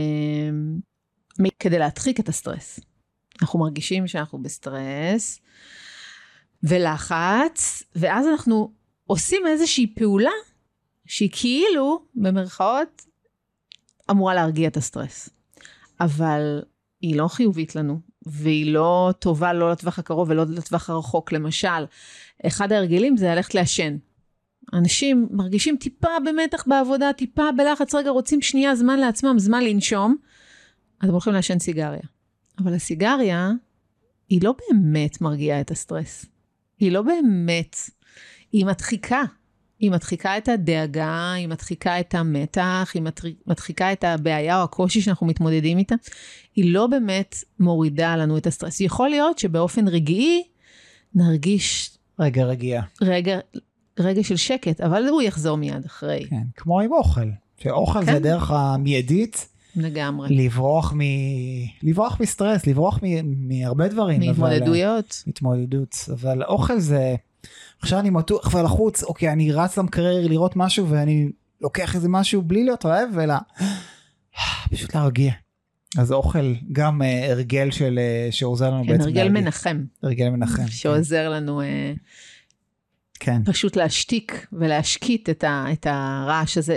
[1.58, 2.80] כדי להדחיק את הסטרס.
[3.42, 5.40] אנחנו מרגישים שאנחנו בסטרס
[6.62, 8.72] ולחץ, ואז אנחנו
[9.06, 10.30] עושים איזושהי פעולה
[11.06, 13.06] שהיא כאילו, במרכאות,
[14.10, 15.30] אמורה להרגיע את הסטרס.
[16.00, 16.62] אבל
[17.00, 21.32] היא לא חיובית לנו, והיא לא טובה לא לטווח הקרוב ולא לטווח הרחוק.
[21.32, 21.84] למשל,
[22.46, 23.96] אחד ההרגלים זה ללכת לעשן.
[24.72, 30.16] אנשים מרגישים טיפה במתח בעבודה, טיפה בלחץ, רגע, רוצים שנייה זמן לעצמם, זמן לנשום,
[31.00, 32.02] אז הם הולכים לעשן סיגריה.
[32.58, 33.50] אבל הסיגריה,
[34.28, 36.26] היא לא באמת מרגיעה את הסטרס.
[36.80, 37.76] היא לא באמת,
[38.52, 39.22] היא מדחיקה.
[39.78, 43.02] היא מדחיקה את הדאגה, היא מדחיקה את המתח, היא
[43.46, 45.94] מדחיקה את הבעיה או הקושי שאנחנו מתמודדים איתה.
[46.56, 48.80] היא לא באמת מורידה לנו את הסטרס.
[48.80, 50.42] יכול להיות שבאופן רגעי
[51.14, 51.96] נרגיש...
[52.18, 52.82] רגע רגיעה.
[53.02, 53.38] רגע,
[53.98, 56.26] רגע של שקט, אבל הוא יחזור מיד אחרי.
[56.30, 57.28] כן, כמו עם אוכל.
[57.58, 58.12] שאוכל כן.
[58.12, 59.48] זה דרך המיידית.
[59.76, 60.36] לגמרי.
[60.36, 60.98] לברוח, מ...
[61.82, 63.06] לברוח מסטרס, לברוח מ...
[63.48, 64.20] מהרבה דברים.
[64.20, 65.22] מהתמודדויות.
[65.24, 65.30] אבל...
[65.30, 65.96] התמודדות.
[66.12, 67.14] אבל אוכל זה...
[67.82, 71.28] עכשיו אני מתוח ולחוץ, אוקיי, אני רץ למקרר לראות משהו ואני
[71.60, 73.34] לוקח איזה משהו בלי להיות רעב, אלא
[74.72, 75.32] פשוט להרגיע.
[75.98, 79.40] אז אוכל גם uh, הרגל של, uh, שעוזר לנו כן, בעצם הרגל להרגיע.
[79.40, 79.84] מנחם.
[80.02, 80.66] הרגל מנחם.
[80.68, 81.32] שעוזר כן.
[81.32, 81.64] לנו uh,
[83.20, 83.42] כן.
[83.44, 86.76] פשוט להשתיק ולהשקיט את, ה, את הרעש הזה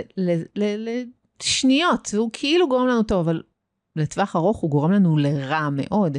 [1.42, 3.42] לשניות, והוא כאילו גורם לנו טוב, אבל
[3.96, 6.18] לטווח ארוך הוא גורם לנו לרע מאוד.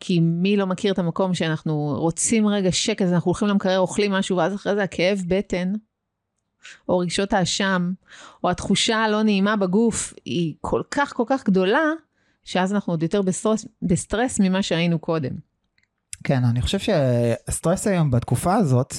[0.00, 4.36] כי מי לא מכיר את המקום שאנחנו רוצים רגע שקט, אנחנו הולכים למקרר, אוכלים משהו,
[4.36, 5.72] ואז אחרי זה הכאב בטן,
[6.88, 7.92] או רגשות האשם,
[8.44, 11.82] או התחושה הלא נעימה בגוף, היא כל כך כל כך גדולה,
[12.44, 15.32] שאז אנחנו עוד יותר בסטרס, בסטרס ממה שהיינו קודם.
[16.24, 18.94] כן, אני חושב שהסטרס היום בתקופה הזאת,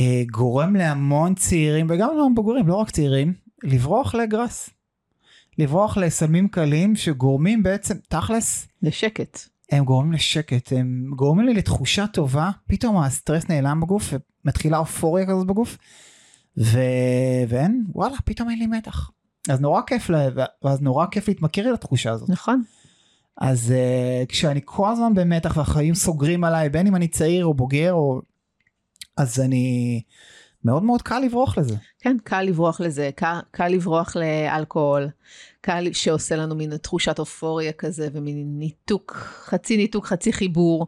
[0.00, 4.70] אה, גורם להמון צעירים, וגם להמון בוגרים, לא רק צעירים, לברוח לגראס.
[5.58, 9.38] לברוח לסמים קלים שגורמים בעצם, תכלס, לשקט.
[9.70, 14.12] הם גורמים לשקט, הם גורמים לי לתחושה טובה, פתאום הסטרס נעלם בגוף,
[14.44, 15.78] ומתחילה אופוריה כזאת בגוף,
[16.58, 16.78] ו...
[17.48, 19.10] ואין, וואלה, פתאום אין לי מתח.
[19.48, 20.28] אז נורא כיף, לה...
[20.62, 22.28] ואז נורא כיף להתמכר לתחושה הזאת.
[22.28, 22.62] נכון.
[23.40, 27.92] אז uh, כשאני כל הזמן במתח והחיים סוגרים עליי, בין אם אני צעיר או בוגר,
[27.92, 28.20] או...
[29.16, 30.02] אז אני...
[30.64, 31.74] מאוד מאוד קל לברוח לזה.
[31.98, 35.08] כן, קל לברוח לזה, קל, קל לברוח לאלכוהול,
[35.60, 39.12] קל שעושה לנו מין תחושת אופוריה כזה ומין ניתוק,
[39.44, 40.86] חצי ניתוק, חצי חיבור.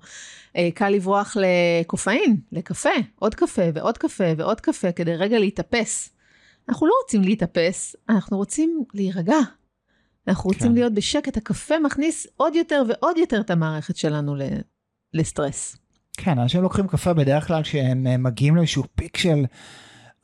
[0.57, 6.11] אה, קל לברוח לקופאין, לקפה, עוד קפה ועוד קפה ועוד קפה כדי רגע להתאפס.
[6.69, 9.39] אנחנו לא רוצים להתאפס, אנחנו רוצים להירגע.
[10.29, 10.75] אנחנו רוצים כן.
[10.75, 14.37] להיות בשקט, הקפה מכניס עוד יותר ועוד יותר את המערכת שלנו
[15.15, 15.84] לסטרס.
[16.17, 19.45] כן, אנשים לוקחים קפה בדרך כלל כשהם אה, מגיעים לאיזשהו פיק של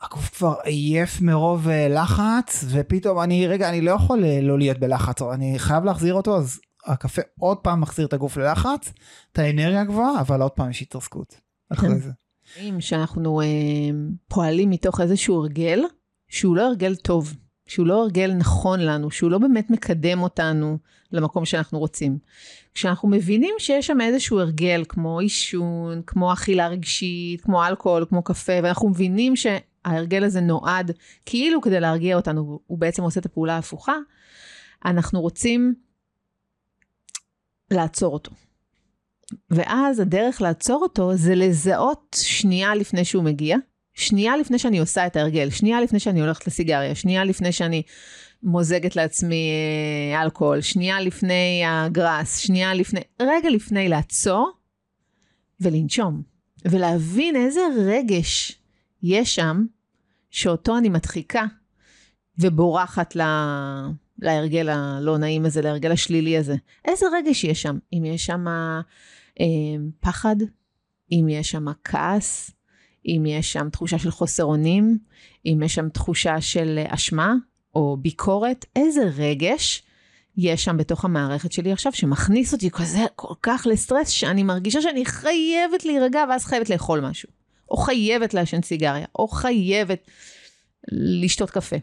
[0.03, 4.79] הגוף כבר עייף מרוב אה, לחץ, ופתאום אני, רגע, אני לא יכול אה, לא להיות
[4.79, 8.93] בלחץ, אני חייב להחזיר אותו, אז הקפה עוד פעם מחזיר את הגוף ללחץ,
[9.33, 11.41] את האנרגיה הגבוהה, אבל עוד פעם יש התרסקות
[11.73, 11.99] אחרי כן.
[11.99, 12.11] זה.
[12.81, 13.47] שאנחנו אה,
[14.29, 15.81] פועלים מתוך איזשהו הרגל,
[16.29, 17.35] שהוא לא הרגל טוב,
[17.67, 20.79] שהוא לא הרגל נכון לנו, שהוא לא באמת מקדם אותנו
[21.13, 22.19] למקום שאנחנו רוצים.
[22.75, 28.53] כשאנחנו מבינים שיש שם איזשהו הרגל, כמו עישון, כמו אכילה רגשית, כמו אלכוהול, כמו קפה,
[28.63, 30.91] ואנחנו מבינים שההרגל הזה נועד
[31.27, 33.95] כאילו כדי להרגיע אותנו, הוא בעצם עושה את הפעולה ההפוכה,
[34.85, 35.75] אנחנו רוצים
[37.71, 38.31] לעצור אותו.
[39.51, 43.57] ואז הדרך לעצור אותו זה לזהות שנייה לפני שהוא מגיע,
[44.01, 47.83] שנייה לפני שאני עושה את ההרגל, שנייה לפני שאני הולכת לסיגריה, שנייה לפני שאני
[48.43, 49.51] מוזגת לעצמי
[50.15, 54.53] אה, אלכוהול, שנייה לפני הגראס, שנייה לפני, רגע לפני לעצור
[55.61, 56.23] ולנשום,
[56.65, 58.59] ולהבין איזה רגש
[59.03, 59.65] יש שם,
[60.31, 61.45] שאותו אני מדחיקה
[62.39, 63.21] ובורחת ל...
[64.19, 66.57] להרגל הלא נעים הזה, להרגל השלילי הזה.
[66.85, 67.79] איזה רגש יש שם?
[67.93, 68.45] אם יש שם
[69.41, 69.47] אה,
[70.01, 70.37] פחד,
[71.13, 72.51] אם יש שם כעס,
[73.07, 74.99] אם יש שם תחושה של חוסר אונים,
[75.47, 77.35] אם יש שם תחושה של אשמה
[77.75, 79.83] או ביקורת, איזה רגש
[80.37, 85.05] יש שם בתוך המערכת שלי עכשיו שמכניס אותי כזה כל כך לסטרס שאני מרגישה שאני
[85.05, 87.29] חייבת להירגע ואז חייבת לאכול משהו.
[87.71, 90.07] או חייבת לעשן סיגריה, או חייבת
[90.93, 91.77] לשתות קפה.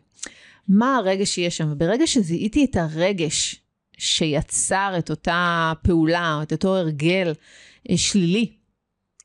[0.67, 1.69] מה הרגש שיש שם?
[1.71, 3.61] וברגע שזיהיתי את הרגש
[3.97, 7.33] שיצר את אותה פעולה, את אותו הרגל
[7.89, 8.51] אה, שלילי,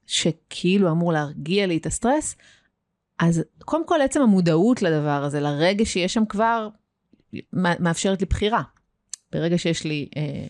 [0.07, 2.37] שכאילו אמור להרגיע לי את הסטרס,
[3.19, 6.69] אז קודם כל עצם המודעות לדבר הזה, לרגש שיש שם כבר,
[7.53, 8.63] מאפשרת לי בחירה.
[9.33, 10.47] ברגע שיש לי אה,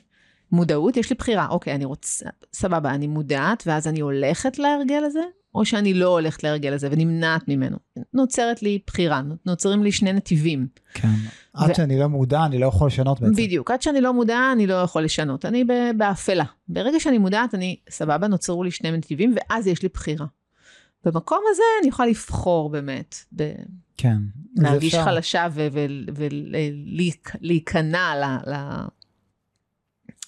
[0.53, 1.47] מודעות, יש לי בחירה.
[1.49, 5.23] אוקיי, אני רוצה, סבבה, אני מודעת, ואז אני הולכת להרגל הזה,
[5.55, 7.77] או שאני לא הולכת להרגל הזה ונמנעת ממנו.
[8.15, 10.67] נוצרת לי בחירה, נוצרים לי שני נתיבים.
[10.95, 11.09] כן,
[11.55, 11.75] עד ו...
[11.75, 13.35] שאני לא מודע, אני לא יכול לשנות בעצם.
[13.35, 15.45] בדיוק, עד שאני לא מודע, אני לא יכול לשנות.
[15.45, 15.65] אני
[15.97, 16.45] באפלה.
[16.69, 20.27] ברגע שאני מודעת, אני, סבבה, נוצרו לי שני נתיבים, ואז יש לי בחירה.
[21.05, 23.17] במקום הזה אני יכולה לבחור באמת.
[23.37, 23.53] ב...
[23.97, 24.17] כן.
[24.57, 25.47] להרגיש חלשה
[27.41, 28.51] ולהיכנע ל...
[28.51, 28.55] ל...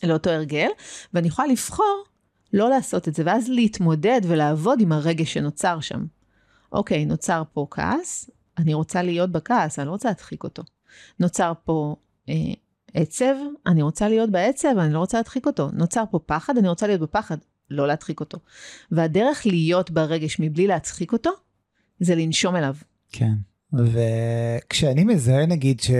[0.06, 0.68] לאותו הרגל,
[1.14, 2.04] ואני יכולה לבחור
[2.52, 6.04] לא לעשות את זה, ואז להתמודד ולעבוד עם הרגש שנוצר שם.
[6.72, 10.62] אוקיי, נוצר פה כעס, אני רוצה להיות בכעס, אני לא רוצה להדחיק אותו.
[11.20, 11.96] נוצר פה
[12.28, 12.34] אה,
[12.94, 13.34] עצב,
[13.66, 15.70] אני רוצה להיות בעצב, אני לא רוצה להדחיק אותו.
[15.72, 17.36] נוצר פה פחד, אני רוצה להיות בפחד,
[17.70, 18.38] לא להדחיק אותו.
[18.90, 21.30] והדרך להיות ברגש מבלי להצחיק אותו,
[22.00, 22.74] זה לנשום אליו.
[23.12, 23.32] כן,
[23.72, 25.90] וכשאני מזהה נגיד ש...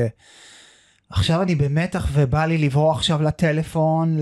[1.17, 4.19] עכשיו אני במתח ובא לי לברוח עכשיו לטלפון,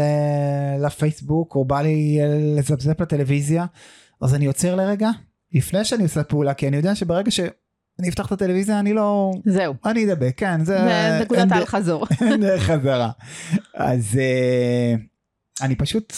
[0.81, 2.19] לפייסבוק, או בא לי
[2.57, 3.67] לזפזפ לטלוויזיה,
[4.21, 5.11] אז אני עוצר לרגע,
[5.53, 9.33] לפני שאני עושה פעולה, כי אני יודע שברגע שאני אפתח את הטלוויזיה אני לא...
[9.45, 9.75] זהו.
[9.85, 10.79] אני אדבק, כן, זה...
[10.79, 12.07] זה נקודת האל חזור.
[12.21, 13.11] אין דרך חזרה.
[13.75, 16.13] אז uh, אני פשוט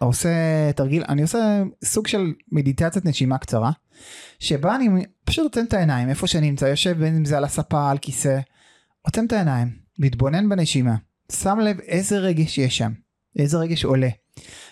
[0.00, 0.28] עושה
[0.76, 3.70] תרגיל, אני עושה סוג של מדיטציית נשימה קצרה,
[4.38, 7.90] שבה אני פשוט עוצם את העיניים, איפה שאני נמצא, יושב בין אם זה על הספה,
[7.90, 8.38] על כיסא,
[9.02, 10.96] עוצם את העיניים, מתבונן בנשימה,
[11.32, 12.92] שם לב איזה רגש יש שם,
[13.38, 14.08] איזה רגש עולה.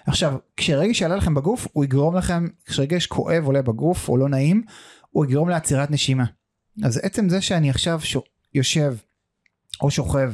[0.07, 4.63] עכשיו, כשרגש יעלה לכם בגוף, הוא יגרום לכם, כשרגש כואב עולה בגוף או לא נעים,
[5.11, 6.25] הוא יגרום לעצירת נשימה.
[6.85, 8.17] אז עצם זה שאני עכשיו ש...
[8.55, 8.97] יושב
[9.83, 10.33] או שוכב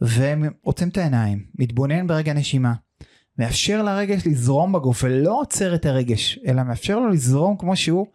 [0.00, 2.74] ועוצם את העיניים, מתבונן ברגע נשימה,
[3.38, 8.06] מאפשר לרגש לזרום בגוף ולא עוצר את הרגש, אלא מאפשר לו לזרום כמו שהוא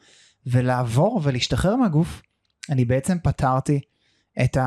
[0.46, 2.22] ולעבור ולהשתחרר מהגוף,
[2.70, 3.80] אני בעצם פתרתי
[4.44, 4.58] את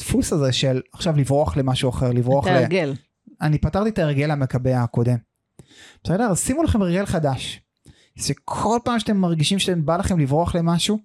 [0.00, 2.50] הדפוס הזה של עכשיו לברוח למשהו אחר, לברוח ל...
[2.50, 2.94] את ההרגל.
[3.40, 5.16] אני פתרתי את ההרגל המקבע הקודם.
[6.04, 6.24] בסדר?
[6.30, 7.60] אז שימו לכם הרגל חדש.
[8.16, 10.98] שכל פעם שאתם מרגישים שאתם בא לכם לברוח למשהו,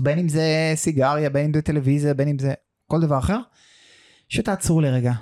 [0.00, 2.54] בין אם זה סיגריה, בין אם זה טלוויזיה, בין אם זה
[2.86, 3.38] כל דבר אחר,
[4.28, 5.12] שתעצרו לרגע.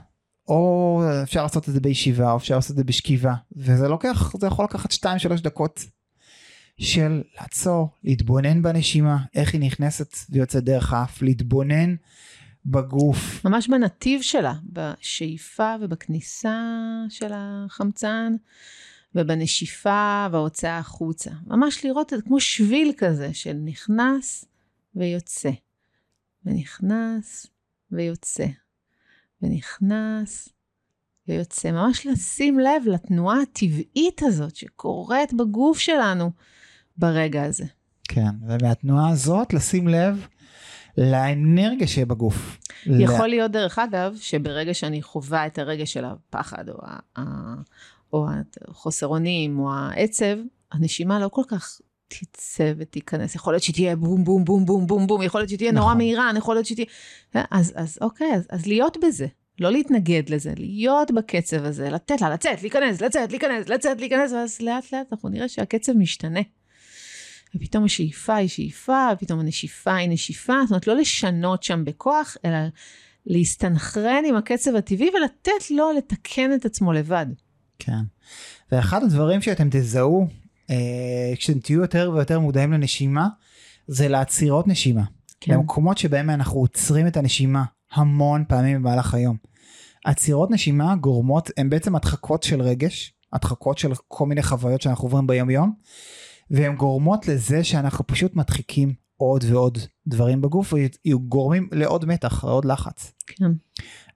[0.48, 4.46] או אפשר לעשות את זה בישיבה, או אפשר לעשות את זה בשכיבה, וזה לוקח, זה
[4.46, 4.96] יכול לקחת 2-3
[5.42, 5.84] דקות
[6.78, 11.94] של לעצור, להתבונן בנשימה, איך היא נכנסת ויוצאת דרך האף, להתבונן
[12.66, 13.44] בגוף.
[13.44, 16.60] ממש בנתיב שלה, בשאיפה ובכניסה
[17.08, 18.34] של החמצן,
[19.14, 21.30] ובנשיפה וההוצאה החוצה.
[21.46, 24.44] ממש לראות את זה כמו שביל כזה של נכנס
[24.96, 25.50] ויוצא,
[26.46, 27.46] ונכנס
[27.90, 28.46] ויוצא,
[29.42, 30.48] ונכנס
[31.28, 31.70] ויוצא.
[31.70, 36.30] ממש לשים לב לתנועה הטבעית הזאת שקורית בגוף שלנו.
[36.96, 37.64] ברגע הזה.
[38.08, 40.26] כן, ומהתנועה הזאת לשים לב
[40.98, 42.58] לאנרגיה שבגוף.
[42.86, 46.74] יכול להיות דרך אגב, שברגע שאני חווה את הרגע של הפחד או,
[47.16, 47.24] ה,
[48.12, 48.26] או
[48.68, 50.36] החוסר אונים או העצב,
[50.72, 55.22] הנשימה לא כל כך תצא ותיכנס, יכול להיות שתהיה בום בום בום בום בום בום,
[55.22, 55.82] יכול להיות שתהיה נכון.
[55.82, 56.86] נורא מהירה, יכול להיות שתהיה...
[57.34, 59.26] אז, אז אוקיי, אז, אז להיות בזה,
[59.60, 64.60] לא להתנגד לזה, להיות בקצב הזה, לתת לה לצאת, להיכנס, לצאת, להיכנס, לצאת, להיכנס, ואז
[64.60, 66.40] לאט לאט אנחנו נראה שהקצב משתנה.
[67.56, 72.58] ופתאום השאיפה היא שאיפה, ופתאום הנשיפה היא נשיפה, זאת אומרת לא לשנות שם בכוח, אלא
[73.26, 77.26] להסתנכרן עם הקצב הטבעי ולתת לו לתקן את עצמו לבד.
[77.78, 78.02] כן.
[78.72, 80.26] ואחד הדברים שאתם תזהו
[80.70, 83.28] אה, כשאתם תהיו יותר ויותר מודעים לנשימה,
[83.86, 85.02] זה לעצירות נשימה.
[85.40, 85.54] כן.
[85.54, 89.36] במקומות שבהם אנחנו עוצרים את הנשימה המון פעמים במהלך היום.
[90.04, 95.26] עצירות נשימה גורמות, הן בעצם הדחקות של רגש, הדחקות של כל מיני חוויות שאנחנו עוברים
[95.26, 95.74] ביום יום,
[96.52, 100.74] והן גורמות לזה שאנחנו פשוט מדחיקים עוד ועוד דברים בגוף
[101.06, 103.12] וגורמים לעוד מתח, לעוד לחץ.
[103.26, 103.50] כן.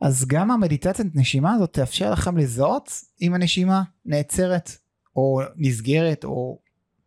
[0.00, 2.90] אז גם המדיטציית נשימה הזאת תאפשר לכם לזהות
[3.22, 4.70] אם הנשימה נעצרת
[5.16, 6.58] או נסגרת או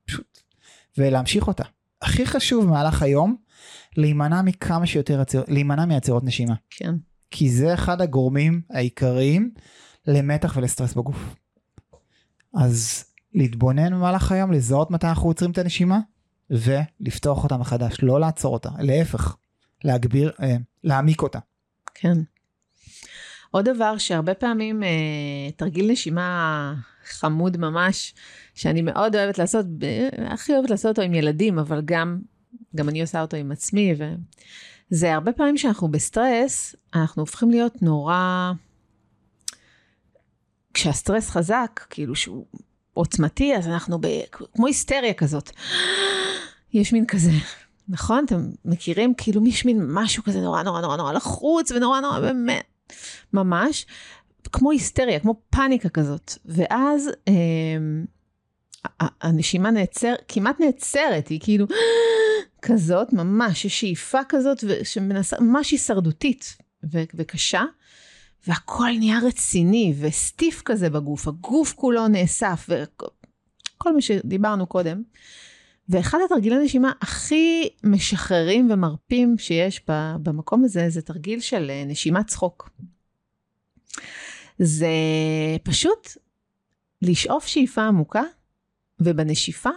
[0.05, 0.39] פשוט
[0.97, 1.63] ולהמשיך אותה.
[2.01, 3.35] הכי חשוב במהלך היום
[3.97, 6.55] להימנע מכמה שיותר, להימנע מעצירות נשימה.
[6.69, 6.95] כן.
[7.31, 9.51] כי זה אחד הגורמים העיקריים
[10.07, 11.35] למתח ולסטרס בגוף.
[12.53, 15.99] אז להתבונן במהלך היום, לזהות מתי אנחנו עוצרים את הנשימה,
[16.49, 19.35] ולפתוח אותה מחדש, לא לעצור אותה, להפך,
[19.83, 21.39] להגביר, אה, להעמיק אותה.
[21.93, 22.17] כן.
[23.51, 26.73] עוד דבר שהרבה פעמים אה, תרגיל נשימה
[27.05, 28.13] חמוד ממש,
[28.53, 29.65] שאני מאוד אוהבת לעשות,
[30.27, 32.19] הכי אוהבת לעשות אותו עם ילדים, אבל גם,
[32.75, 33.93] גם אני עושה אותו עם עצמי,
[34.91, 38.51] וזה הרבה פעמים שאנחנו בסטרס, אנחנו הופכים להיות נורא...
[40.73, 42.45] כשהסטרס חזק, כאילו שהוא
[42.99, 44.07] עוצמתי, אז אנחנו ב...
[44.31, 45.51] כמו היסטריה כזאת.
[46.73, 47.31] יש מין כזה,
[47.89, 48.25] נכון?
[48.25, 49.13] אתם מכירים?
[49.17, 52.63] כאילו יש מין משהו כזה נורא נורא נורא נורא לחוץ ונורא נורא באמת,
[53.33, 53.85] ממש,
[54.51, 56.33] כמו היסטריה, כמו פאניקה כזאת.
[56.45, 57.33] ואז אה,
[59.21, 61.65] הנשימה נעצר, כמעט נעצרת, היא כאילו
[62.61, 66.57] כזאת, ממש, יש שאיפה כזאת שמנסה, ממש הישרדותית
[66.91, 67.63] ו- וקשה.
[68.47, 75.03] והכל נהיה רציני וסטיף כזה בגוף, הגוף כולו נאסף וכל מה שדיברנו קודם.
[75.89, 79.81] ואחד התרגילי נשימה הכי משחררים ומרפים שיש
[80.23, 82.69] במקום הזה, זה תרגיל של אה, נשימת צחוק.
[84.59, 84.87] זה
[85.63, 86.07] פשוט
[87.01, 88.23] לשאוף שאיפה עמוקה,
[88.99, 89.69] ובנשיפה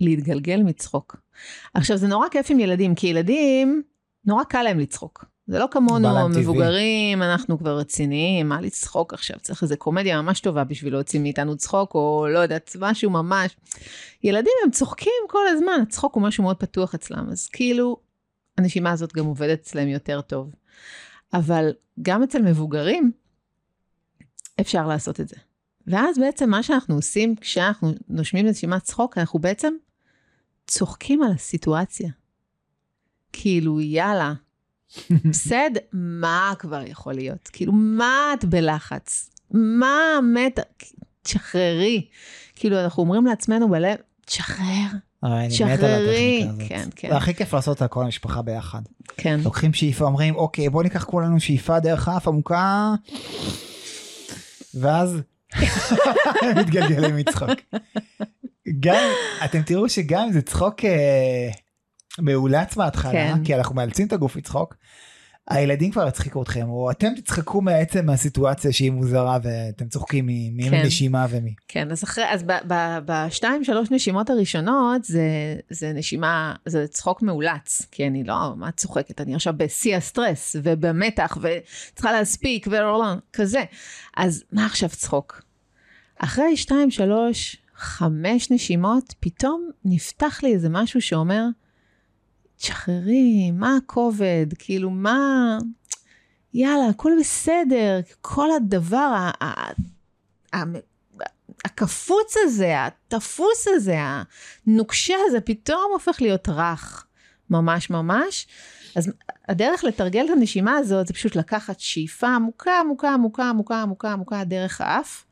[0.00, 1.16] להתגלגל מצחוק.
[1.74, 3.82] עכשיו, זה נורא כיף עם ילדים, כי ילדים,
[4.24, 5.24] נורא קל להם לצחוק.
[5.48, 9.36] זה לא כמונו, מבוגרים, אנחנו כבר רציניים, מה לצחוק עכשיו?
[9.42, 13.56] צריך איזה קומדיה ממש טובה בשביל להוציא מאיתנו צחוק, או לא יודעת, משהו ממש.
[14.22, 17.96] ילדים הם צוחקים כל הזמן, הצחוק הוא משהו מאוד פתוח אצלם, אז כאילו,
[18.58, 20.50] הנשימה הזאת גם עובדת אצלם יותר טוב.
[21.32, 21.72] אבל
[22.02, 23.12] גם אצל מבוגרים,
[24.60, 25.36] אפשר לעשות את זה.
[25.86, 29.74] ואז בעצם מה שאנחנו עושים כשאנחנו נושמים נשימת צחוק, אנחנו בעצם
[30.66, 32.10] צוחקים על הסיטואציה.
[33.32, 34.32] כאילו, יאללה,
[35.24, 37.48] בסדר, מה כבר יכול להיות?
[37.52, 39.30] כאילו, מה את בלחץ?
[39.50, 39.96] מה
[40.34, 40.62] מתה?
[41.22, 42.06] תשחררי.
[42.54, 44.86] כאילו, אנחנו אומרים לעצמנו בלב, תשחרר.
[45.50, 47.08] שחררי, כן, כן.
[47.10, 48.80] זה הכי כיף לעשות את כל המשפחה ביחד.
[49.16, 49.40] כן.
[49.44, 52.94] לוקחים שאיפה, אומרים, אוקיי, בוא ניקח כולנו שאיפה דרך האף עמוקה,
[54.74, 55.18] ואז
[56.60, 57.50] מתגלגלים מצחוק.
[58.80, 59.08] גם,
[59.44, 61.50] אתם תראו שגם אם זה צחוק אה,
[62.18, 63.44] מאולץ מההתחלה, כן.
[63.44, 64.74] כי אנחנו מאלצים את הגוף לצחוק,
[65.50, 71.36] הילדים כבר יצחיקו אתכם, או אתם תצחקו מעצם מהסיטואציה שהיא מוזרה ואתם צוחקים מנשימה כן.
[71.36, 71.54] ומי.
[71.68, 72.44] כן, אז אחרי, אז
[73.04, 75.22] בשתיים, שלוש נשימות הראשונות זה,
[75.70, 79.20] זה נשימה, זה צחוק מאולץ, כי אני לא, מה את צוחקת?
[79.20, 83.64] אני עכשיו בשיא הסטרס ובמתח וצריכה להספיק ולא, לא, כזה.
[84.16, 85.42] אז מה עכשיו צחוק?
[86.18, 91.44] אחרי שתיים, שלוש, חמש נשימות, פתאום נפתח לי איזה משהו שאומר,
[92.58, 94.46] תשחררי, מה הכובד?
[94.58, 95.58] כאילו, מה...
[96.54, 98.00] יאללה, הכל בסדר.
[98.20, 99.30] כל הדבר,
[101.64, 103.96] הקפוץ הזה, התפוס הזה,
[104.66, 107.04] הנוקשה הזה, פתאום הופך להיות רך.
[107.50, 108.46] ממש ממש.
[108.96, 109.12] אז
[109.48, 114.44] הדרך לתרגל את הנשימה הזאת זה פשוט לקחת שאיפה עמוקה, עמוקה, עמוקה, עמוקה, עמוקה, עמוקה
[114.44, 115.24] דרך האף,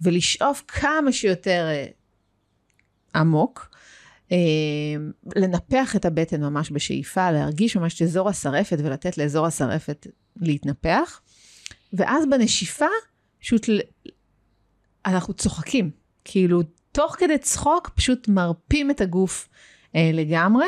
[0.00, 1.86] ולשאוף כמה שיותר אה,
[3.14, 3.67] עמוק,
[5.36, 10.06] לנפח את הבטן ממש בשאיפה, להרגיש ממש את אזור השרעפת ולתת לאזור השרעפת
[10.36, 11.20] להתנפח.
[11.92, 12.86] ואז בנשיפה,
[13.40, 13.66] פשוט
[15.06, 15.90] אנחנו צוחקים.
[16.24, 16.62] כאילו,
[16.92, 19.48] תוך כדי צחוק, פשוט מרפים את הגוף
[19.96, 20.66] אה, לגמרי.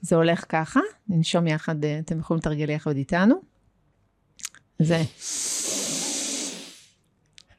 [0.00, 3.42] זה הולך ככה, ננשום יחד, אה, אתם יכולים לתרגל יחד איתנו.
[4.78, 5.02] זה.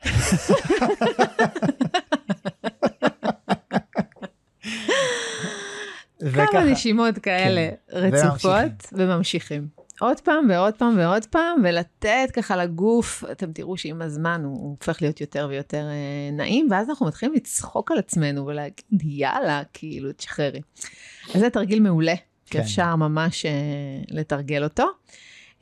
[6.33, 7.97] כמה נשימות כאלה כן.
[7.97, 9.67] רצופות, וממשיכים.
[9.99, 14.69] עוד פעם ועוד פעם ועוד פעם, ולתת ככה לגוף, אתם תראו שעם הזמן הוא, הוא
[14.79, 20.11] הופך להיות יותר ויותר אה, נעים, ואז אנחנו מתחילים לצחוק על עצמנו ולהגיד, יאללה, כאילו,
[20.11, 20.61] תשחררי.
[21.35, 22.13] אז זה תרגיל מעולה,
[22.45, 22.59] כן.
[22.59, 23.51] שאפשר ממש אה,
[24.09, 24.85] לתרגל אותו.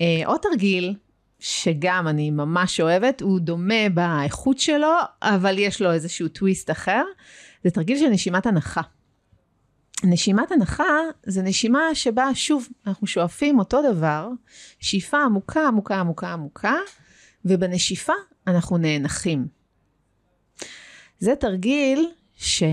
[0.02, 0.94] אה, עוד תרגיל,
[1.40, 7.04] שגם אני ממש אוהבת, הוא דומה באיכות שלו, אבל יש לו איזשהו טוויסט אחר,
[7.64, 8.82] זה תרגיל של נשימת הנחה.
[10.06, 14.30] נשימת הנחה זה נשימה שבה שוב אנחנו שואפים אותו דבר,
[14.80, 16.76] שאיפה עמוקה עמוקה עמוקה עמוקה,
[17.46, 18.14] ובנשיפה
[18.48, 19.48] אנחנו נאנחים.
[21.20, 22.64] זה תרגיל ש...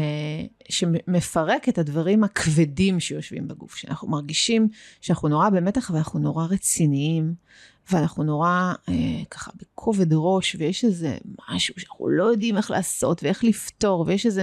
[0.68, 4.68] שמפרק את הדברים הכבדים שיושבים בגוף, שאנחנו מרגישים
[5.00, 7.34] שאנחנו נורא במתח ואנחנו נורא רציניים,
[7.90, 8.94] ואנחנו נורא אה,
[9.30, 11.18] ככה בכובד ראש, ויש איזה
[11.50, 14.42] משהו שאנחנו לא יודעים איך לעשות ואיך לפתור, ויש איזה,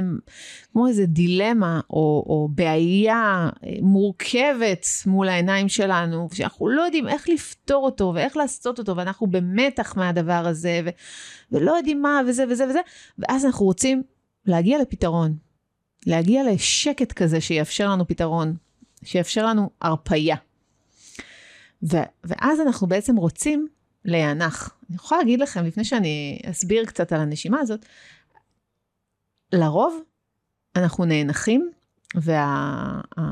[0.71, 7.29] כמו איזה דילמה או, או בעיה אה, מורכבת מול העיניים שלנו, שאנחנו לא יודעים איך
[7.29, 10.89] לפתור אותו ואיך לעשות אותו, ואנחנו במתח מהדבר הזה, ו,
[11.51, 12.79] ולא יודעים מה וזה וזה וזה,
[13.19, 14.03] ואז אנחנו רוצים
[14.45, 15.35] להגיע לפתרון,
[16.05, 18.55] להגיע לשקט כזה שיאפשר לנו פתרון,
[19.03, 20.35] שיאפשר לנו הרפייה.
[21.84, 23.67] ו- ואז אנחנו בעצם רוצים
[24.05, 24.69] להיאנח.
[24.89, 27.86] אני יכולה להגיד לכם, לפני שאני אסביר קצת על הנשימה הזאת,
[29.53, 30.01] לרוב
[30.75, 31.71] אנחנו נאנחים,
[32.15, 33.23] והתופעה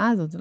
[0.00, 0.34] וה- הזאת...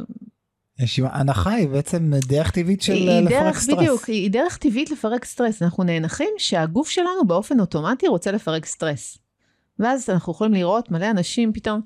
[0.80, 3.78] נשימה, אנחה היא בעצם דרך טבעית של היא לפרק דרך, סטרס.
[3.78, 5.62] בדיוק, היא דרך טבעית לפרק סטרס.
[5.62, 9.18] אנחנו נאנחים שהגוף שלנו באופן אוטומטי רוצה לפרק סטרס.
[9.80, 11.82] ואז אנחנו יכולים לראות מלא אנשים פתאום,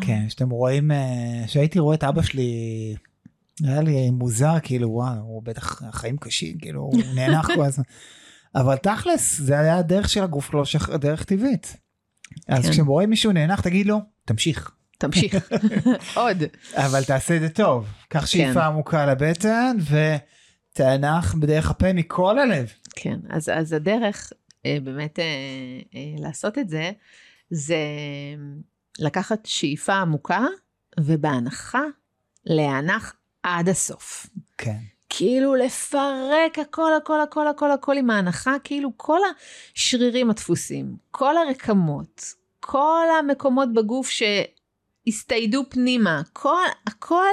[0.00, 2.94] כן, שאתם רואים, אה, שהייתי רואה את אבא שלי,
[3.64, 7.84] היה לי מוזר, כאילו, וואו, הוא בטח, החיים קשים, כאילו, הוא נאנח כל הזמן.
[8.54, 10.90] אבל תכלס, זה היה הדרך של הגוף לא שח...
[10.90, 11.76] דרך טבעית.
[12.48, 12.70] אז כן.
[12.70, 14.70] כשאתם רואים מישהו נאנח, תגיד לו, תמשיך.
[14.98, 15.52] תמשיך,
[16.14, 16.42] עוד.
[16.74, 17.86] אבל תעשה את זה טוב.
[18.08, 18.66] קח שאיפה כן.
[18.66, 19.76] עמוקה לבטן,
[20.72, 22.72] ותאנח בדרך הפה מכל הלב.
[22.96, 24.32] כן, אז, אז הדרך
[24.66, 25.24] אה, באמת אה,
[25.94, 26.90] אה, לעשות את זה,
[27.50, 27.76] זה
[28.98, 30.46] לקחת שאיפה עמוקה,
[31.00, 31.82] ובהנחה
[32.46, 34.26] להנח עד הסוף.
[34.58, 34.78] כן.
[35.08, 39.18] כאילו לפרק הכל, הכל, הכל, הכל, הכל עם ההנחה, כאילו כל
[39.74, 42.24] השרירים הדפוסים, כל הרקמות,
[42.60, 44.10] כל המקומות בגוף
[45.06, 47.32] שהסתיידו פנימה, כל, הכל,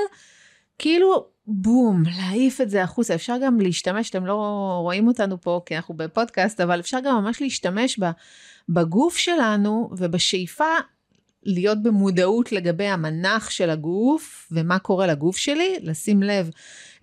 [0.79, 3.15] כאילו בום, להעיף את זה החוצה.
[3.15, 4.33] אפשר גם להשתמש, אתם לא
[4.81, 7.99] רואים אותנו פה כי אנחנו בפודקאסט, אבל אפשר גם ממש להשתמש
[8.69, 10.65] בגוף שלנו ובשאיפה
[11.43, 16.49] להיות במודעות לגבי המנח של הגוף ומה קורה לגוף שלי, לשים לב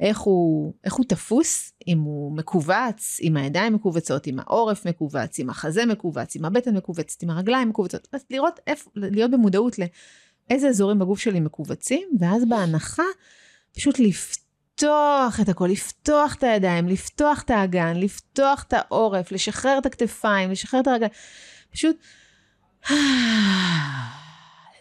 [0.01, 5.51] איך הוא, איך הוא תפוס, אם הוא מכווץ, אם הידיים מכווצות, אם העורף מכווץ, אם
[5.51, 10.99] החזה מכווץ, אם הבטן מכווצת, אם הרגליים מכווצות, אז לראות איפה, להיות במודעות לאיזה אזורים
[10.99, 13.03] בגוף שלי מכווצים, ואז בהנחה
[13.75, 19.87] פשוט לפתוח את הכל, לפתוח את הידיים, לפתוח את האגן, לפתוח את העורף, לשחרר את
[19.87, 21.13] הכתפיים, לשחרר את הרגליים,
[21.73, 21.97] פשוט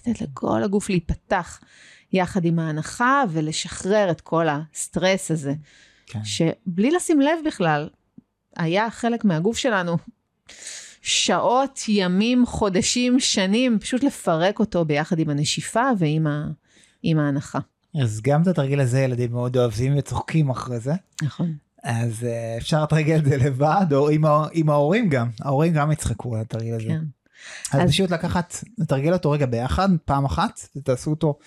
[0.07, 1.59] לתת לכל הגוף להיפתח
[2.13, 5.53] יחד עם ההנחה ולשחרר את כל הסטרס הזה,
[6.05, 6.19] כן.
[6.23, 7.89] שבלי לשים לב בכלל,
[8.55, 9.97] היה חלק מהגוף שלנו
[11.01, 16.47] שעות, ימים, חודשים, שנים, פשוט לפרק אותו ביחד עם הנשיפה ועם ה,
[17.03, 17.59] עם ההנחה.
[18.01, 20.93] אז גם את התרגיל הזה ילדים מאוד אוהבים וצוחקים אחרי זה.
[21.23, 21.53] נכון.
[21.83, 25.29] אז uh, אפשר לתרגל את זה לבד, או עם, עם ההורים גם.
[25.41, 26.87] ההורים גם יצחקו על התרגיל הזה.
[26.87, 27.03] כן.
[27.71, 31.39] אז, אז- פשוט לקחת, לתרגל אותו רגע ביחד, פעם אחת, ותעשו אותו.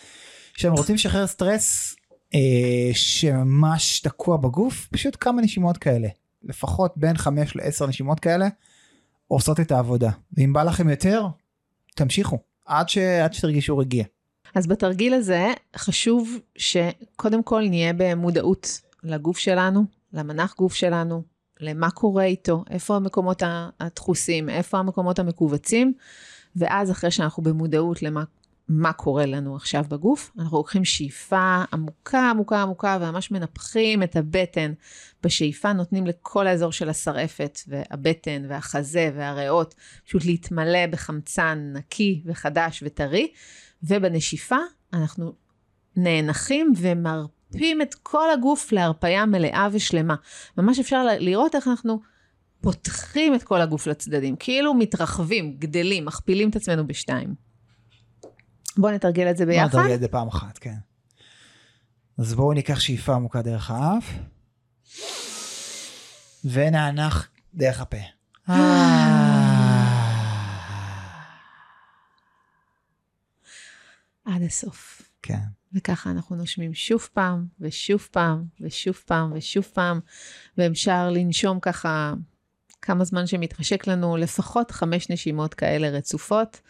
[0.55, 1.97] כשאתם רוצים לשחרר סטרס
[2.35, 6.09] אה, שממש תקוע בגוף, פשוט כמה נשימות כאלה.
[6.43, 8.49] לפחות בין 5 ל-10 נשימות כאלה,
[9.29, 10.11] עושות את העבודה.
[10.33, 11.27] ואם בא לכם יותר,
[11.95, 12.99] תמשיכו, עד, ש...
[12.99, 14.05] עד שתרגישו רגיע.
[14.55, 21.23] אז בתרגיל הזה חשוב שקודם כל נהיה במודעות לגוף שלנו, למנח גוף שלנו,
[21.61, 23.43] למה קורה איתו, איפה המקומות
[23.81, 25.93] הדחוסים, איפה המקומות המכווצים,
[26.57, 28.25] ואז אחרי שאנחנו במודעות למה
[28.69, 34.73] מה קורה לנו עכשיו בגוף, אנחנו לוקחים שאיפה עמוקה עמוקה עמוקה וממש מנפחים את הבטן.
[35.23, 39.75] בשאיפה נותנים לכל האזור של השרעפת והבטן והחזה והריאות
[40.07, 43.33] פשוט להתמלא בחמצן נקי וחדש וטרי,
[43.83, 44.59] ובנשיפה
[44.93, 45.33] אנחנו
[45.97, 47.38] נאנחים ומרפים
[47.83, 50.15] את כל הגוף להרפאיה מלאה ושלמה.
[50.57, 52.01] ממש אפשר לראות איך אנחנו
[52.61, 57.35] פותחים את כל הגוף לצדדים, כאילו מתרחבים, גדלים, מכפילים את עצמנו בשתיים.
[58.77, 59.79] בואו נתרגל את זה ביחד.
[59.79, 60.77] נתרגל את זה פעם אחת, כן.
[62.19, 64.13] אז בואו ניקח שאיפה עמוקה דרך האף,
[66.45, 67.97] ונאנח דרך הפה.
[74.25, 75.03] עד הסוף.
[75.23, 75.58] כן.
[75.73, 80.01] וככה אנחנו נושמים שוב פעם, ושוב פעם, ושוב פעם, ושוב פעם,
[80.59, 82.15] ואפשר לנשום ככה
[82.83, 86.61] כמה זמן שמתחשק לנו, לפחות חמש נשימות כאלה רצופות.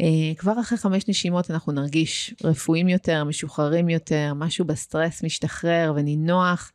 [0.00, 6.72] אה, כבר אחרי חמש נשימות אנחנו נרגיש רפואיים יותר, משוחררים יותר, משהו בסטרס משתחרר ונינוח.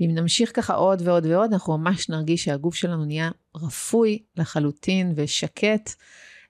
[0.00, 5.90] ואם נמשיך ככה עוד ועוד ועוד, אנחנו ממש נרגיש שהגוף שלנו נהיה רפוי לחלוטין ושקט.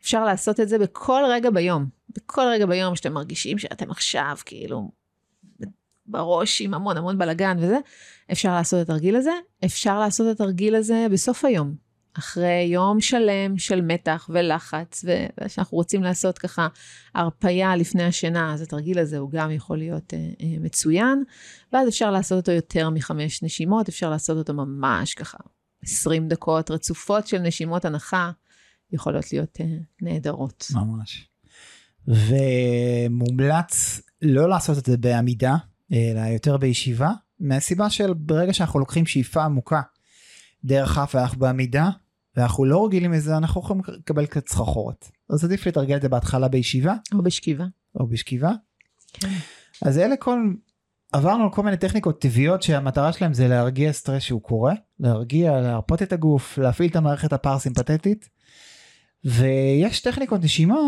[0.06, 1.86] אפשר לעשות את זה בכל רגע ביום.
[2.08, 4.90] בכל רגע ביום שאתם מרגישים שאתם עכשיו כאילו
[6.06, 7.78] בראש עם המון המון בלאגן וזה,
[8.32, 9.30] אפשר לעשות את התרגיל הזה.
[9.64, 11.74] אפשר לעשות את התרגיל הזה בסוף היום.
[12.18, 15.04] אחרי יום שלם של מתח ולחץ,
[15.44, 16.68] ושאנחנו רוצים לעשות ככה
[17.14, 21.24] הרפייה לפני השינה, אז התרגיל הזה הוא גם יכול להיות אה, אה, מצוין,
[21.72, 25.38] ואז אפשר לעשות אותו יותר מחמש נשימות, אפשר לעשות אותו ממש ככה
[25.82, 28.30] 20 דקות רצופות של נשימות הנחה,
[28.92, 29.66] יכולות להיות אה,
[30.02, 30.66] נהדרות.
[30.74, 31.28] ממש.
[32.08, 35.56] ומומלץ לא לעשות את זה בעמידה,
[35.92, 37.10] אלא יותר בישיבה,
[37.40, 39.80] מהסיבה של ברגע שאנחנו לוקחים שאיפה עמוקה
[40.64, 41.90] דרך אף ואנחנו בעמידה,
[42.36, 45.10] ואנחנו לא רגילים לזה, אנחנו יכולים לקבל קצת סחרחורת.
[45.30, 46.94] אז עדיף לתרגל את זה בהתחלה בישיבה.
[47.12, 47.64] או בשכיבה.
[48.00, 48.52] או בשכיבה.
[49.12, 49.32] כן.
[49.82, 50.38] אז אלה כל,
[51.12, 56.02] עברנו על כל מיני טכניקות טבעיות שהמטרה שלהם זה להרגיע סטרס שהוא קורה, להרגיע, להרפות
[56.02, 58.28] את הגוף, להפעיל את המערכת הפרסימפטית.
[59.26, 60.78] ויש טכניקות נשימה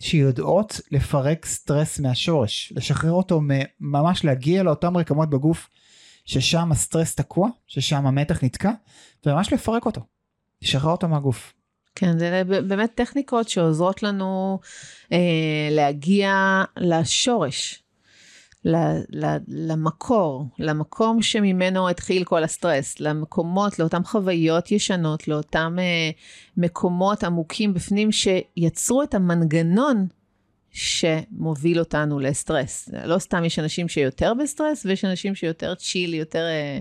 [0.00, 3.40] שיודעות לפרק סטרס מהשורש, לשחרר אותו,
[3.80, 5.68] ממש להגיע לאותם רקמות בגוף
[6.24, 8.70] ששם הסטרס תקוע, ששם המתח נתקע,
[9.26, 10.00] וממש לפרק אותו,
[10.62, 11.52] לשחרר אותו מהגוף.
[11.94, 14.58] כן, זה באמת טכניקות שעוזרות לנו
[15.12, 15.18] אה,
[15.70, 17.82] להגיע לשורש,
[19.48, 26.10] למקור, למקום שממנו התחיל כל הסטרס, למקומות, לאותן חוויות ישנות, לאותם אה,
[26.56, 30.06] מקומות עמוקים בפנים שיצרו את המנגנון
[30.70, 32.88] שמוביל אותנו לסטרס.
[33.04, 36.78] לא סתם יש אנשים שיותר בסטרס, ויש אנשים שיותר chill, יותר אה,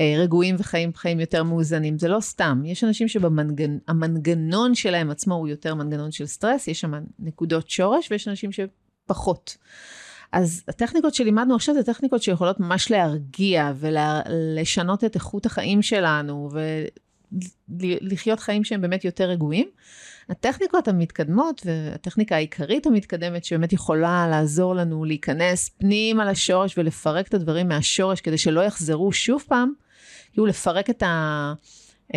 [0.00, 1.98] אה, רגועים וחיים חיים יותר מאוזנים.
[1.98, 2.62] זה לא סתם.
[2.64, 8.28] יש אנשים שהמנגנון שלהם עצמו הוא יותר מנגנון של סטרס, יש שם נקודות שורש, ויש
[8.28, 9.56] אנשים שפחות.
[10.36, 16.50] אז הטכניקות שלימדנו עכשיו זה טכניקות שיכולות ממש להרגיע ולשנות את איכות החיים שלנו
[17.68, 19.68] ולחיות חיים שהם באמת יותר רגועים.
[20.28, 27.68] הטכניקות המתקדמות והטכניקה העיקרית המתקדמת שבאמת יכולה לעזור לנו להיכנס פנימה לשורש ולפרק את הדברים
[27.68, 29.72] מהשורש כדי שלא יחזרו שוב פעם,
[30.32, 31.52] כאילו לפרק את, ה,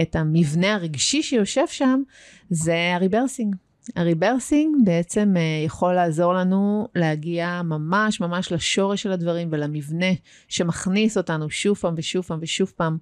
[0.01, 2.01] את המבנה הרגשי שיושב שם,
[2.49, 3.55] זה הריברסינג.
[3.95, 10.13] הריברסינג בעצם אה, יכול לעזור לנו להגיע ממש ממש לשורש של הדברים ולמבנה
[10.47, 12.97] שמכניס אותנו שוב פעם ושוב פעם ושוב פעם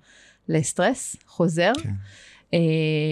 [0.50, 1.72] לסטרס חוזר.
[1.84, 1.94] כן.
[2.54, 2.60] אה,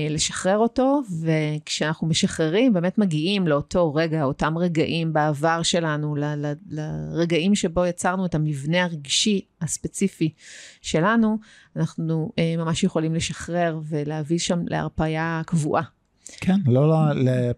[0.09, 7.55] לשחרר אותו, וכשאנחנו משחררים, באמת מגיעים לאותו רגע, אותם רגעים בעבר שלנו, ל, ל, לרגעים
[7.55, 10.33] שבו יצרנו את המבנה הרגשי הספציפי
[10.81, 11.37] שלנו,
[11.75, 15.94] אנחנו אה, ממש יכולים לשחרר ולהביא שם להרפאיה קבועה.
[16.27, 16.95] כן, לא, לא,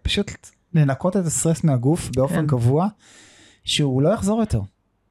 [0.02, 0.30] פשוט
[0.74, 2.46] לנקות את הסטרס מהגוף באופן כן.
[2.46, 2.88] קבוע,
[3.64, 4.60] שהוא לא יחזור יותר.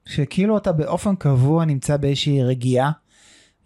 [0.06, 2.92] שכאילו אתה באופן קבוע נמצא באיזושהי רגיעה,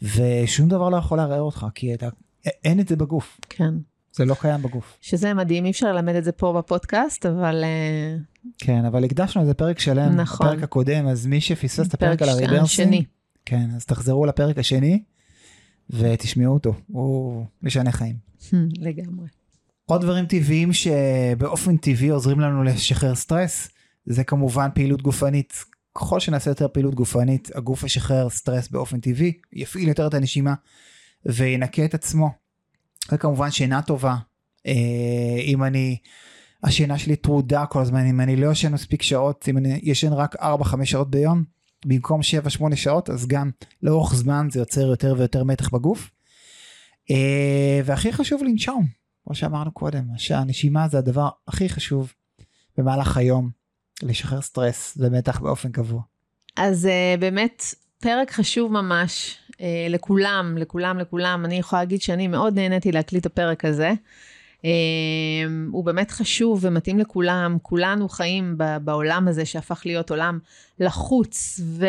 [0.02, 2.10] ושום דבר לא יכול לערער אותך, כי אתה,
[2.46, 3.40] אין את זה בגוף.
[3.50, 3.74] כן.
[4.14, 4.98] זה לא קיים בגוף.
[5.02, 7.64] שזה מדהים, אי אפשר ללמד את זה פה בפודקאסט, אבל...
[7.64, 8.18] אה,
[8.58, 10.48] כן, אבל הקדשנו לזה פרק שלם, נכון.
[10.48, 13.06] הפרק הקודם, אז מי שפספס את הפרק על הריברסים, השני.
[13.46, 15.04] כן, אז תחזרו לפרק השני,
[15.90, 18.16] ותשמעו אותו, הוא משנה חיים.
[18.88, 19.41] לגמרי.
[19.86, 23.70] עוד דברים טבעיים שבאופן טבעי עוזרים לנו לשחרר סטרס,
[24.06, 25.66] זה כמובן פעילות גופנית.
[25.98, 30.54] ככל שנעשה יותר פעילות גופנית, הגוף ישחרר סטרס באופן טבעי, יפעיל יותר את הנשימה
[31.26, 32.30] וינקה את עצמו.
[33.12, 34.16] וכמובן שינה טובה.
[34.68, 35.98] אה, אם אני,
[36.64, 40.36] השינה שלי טרודה כל הזמן, אם אני לא ישן מספיק שעות, אם אני ישן רק
[40.36, 41.44] 4-5 שעות ביום,
[41.86, 42.22] במקום
[42.72, 43.50] 7-8 שעות, אז גם
[43.84, 46.10] לאורך זמן זה יוצר יותר ויותר מתח בגוף.
[47.12, 49.01] אה, והכי חשוב לנשום.
[49.32, 52.14] כמו שאמרנו קודם, שהנשימה זה הדבר הכי חשוב
[52.78, 53.50] במהלך היום,
[54.04, 56.02] לשחרר סטרס ומתח באופן קבוע.
[56.58, 57.64] אז uh, באמת,
[58.02, 59.58] פרק חשוב ממש uh,
[59.90, 61.46] לכולם, לכולם, לכולם.
[61.46, 63.92] אני יכולה להגיד שאני מאוד נהניתי להקליט את הפרק הזה.
[64.62, 64.66] Uh,
[65.72, 70.40] הוא באמת חשוב ומתאים לכולם, כולנו חיים בעולם הזה שהפך להיות עולם
[70.80, 71.86] לחוץ ו...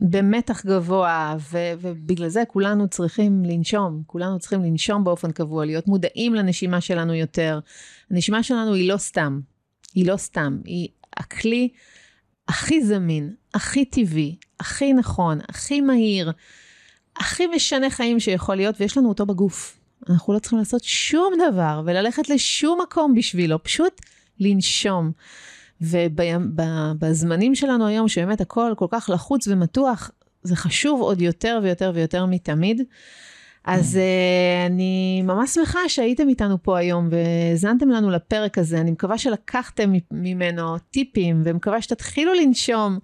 [0.00, 6.34] במתח גבוה, ו- ובגלל זה כולנו צריכים לנשום, כולנו צריכים לנשום באופן קבוע, להיות מודעים
[6.34, 7.60] לנשימה שלנו יותר.
[8.10, 9.40] הנשימה שלנו היא לא סתם,
[9.94, 11.68] היא לא סתם, היא הכלי
[12.48, 16.32] הכי זמין, הכי טבעי, הכי נכון, הכי מהיר,
[17.16, 19.78] הכי משנה חיים שיכול להיות, ויש לנו אותו בגוף.
[20.08, 24.00] אנחנו לא צריכים לעשות שום דבר וללכת לשום מקום בשבילו, פשוט
[24.40, 25.12] לנשום.
[25.80, 30.10] ובזמנים שלנו היום, שבאמת הכל כל כך לחוץ ומתוח,
[30.42, 32.82] זה חשוב עוד יותר ויותר ויותר מתמיד.
[33.66, 38.80] אז uh, אני ממש שמחה שהייתם איתנו פה היום והאזנתם לנו לפרק הזה.
[38.80, 42.98] אני מקווה שלקחתם ממנו טיפים ומקווה שתתחילו לנשום.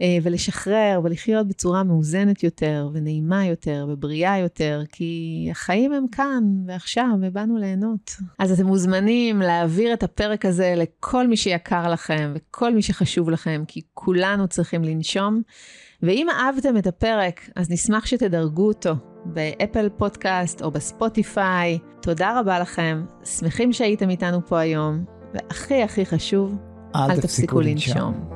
[0.00, 7.06] אה, ולשחרר ולחיות בצורה מאוזנת יותר ונעימה יותר ובריאה יותר, כי החיים הם כאן ועכשיו
[7.20, 8.16] ובאנו ליהנות.
[8.38, 13.64] אז אתם מוזמנים להעביר את הפרק הזה לכל מי שיקר לכם וכל מי שחשוב לכם,
[13.68, 15.42] כי כולנו צריכים לנשום.
[16.02, 18.94] ואם אהבתם את הפרק, אז נשמח שתדרגו אותו
[19.24, 21.78] באפל פודקאסט או בספוטיפיי.
[22.02, 26.56] תודה רבה לכם, שמחים שהייתם איתנו פה היום, והכי הכי חשוב,
[26.94, 28.35] אל אל תפסיקו לנשום.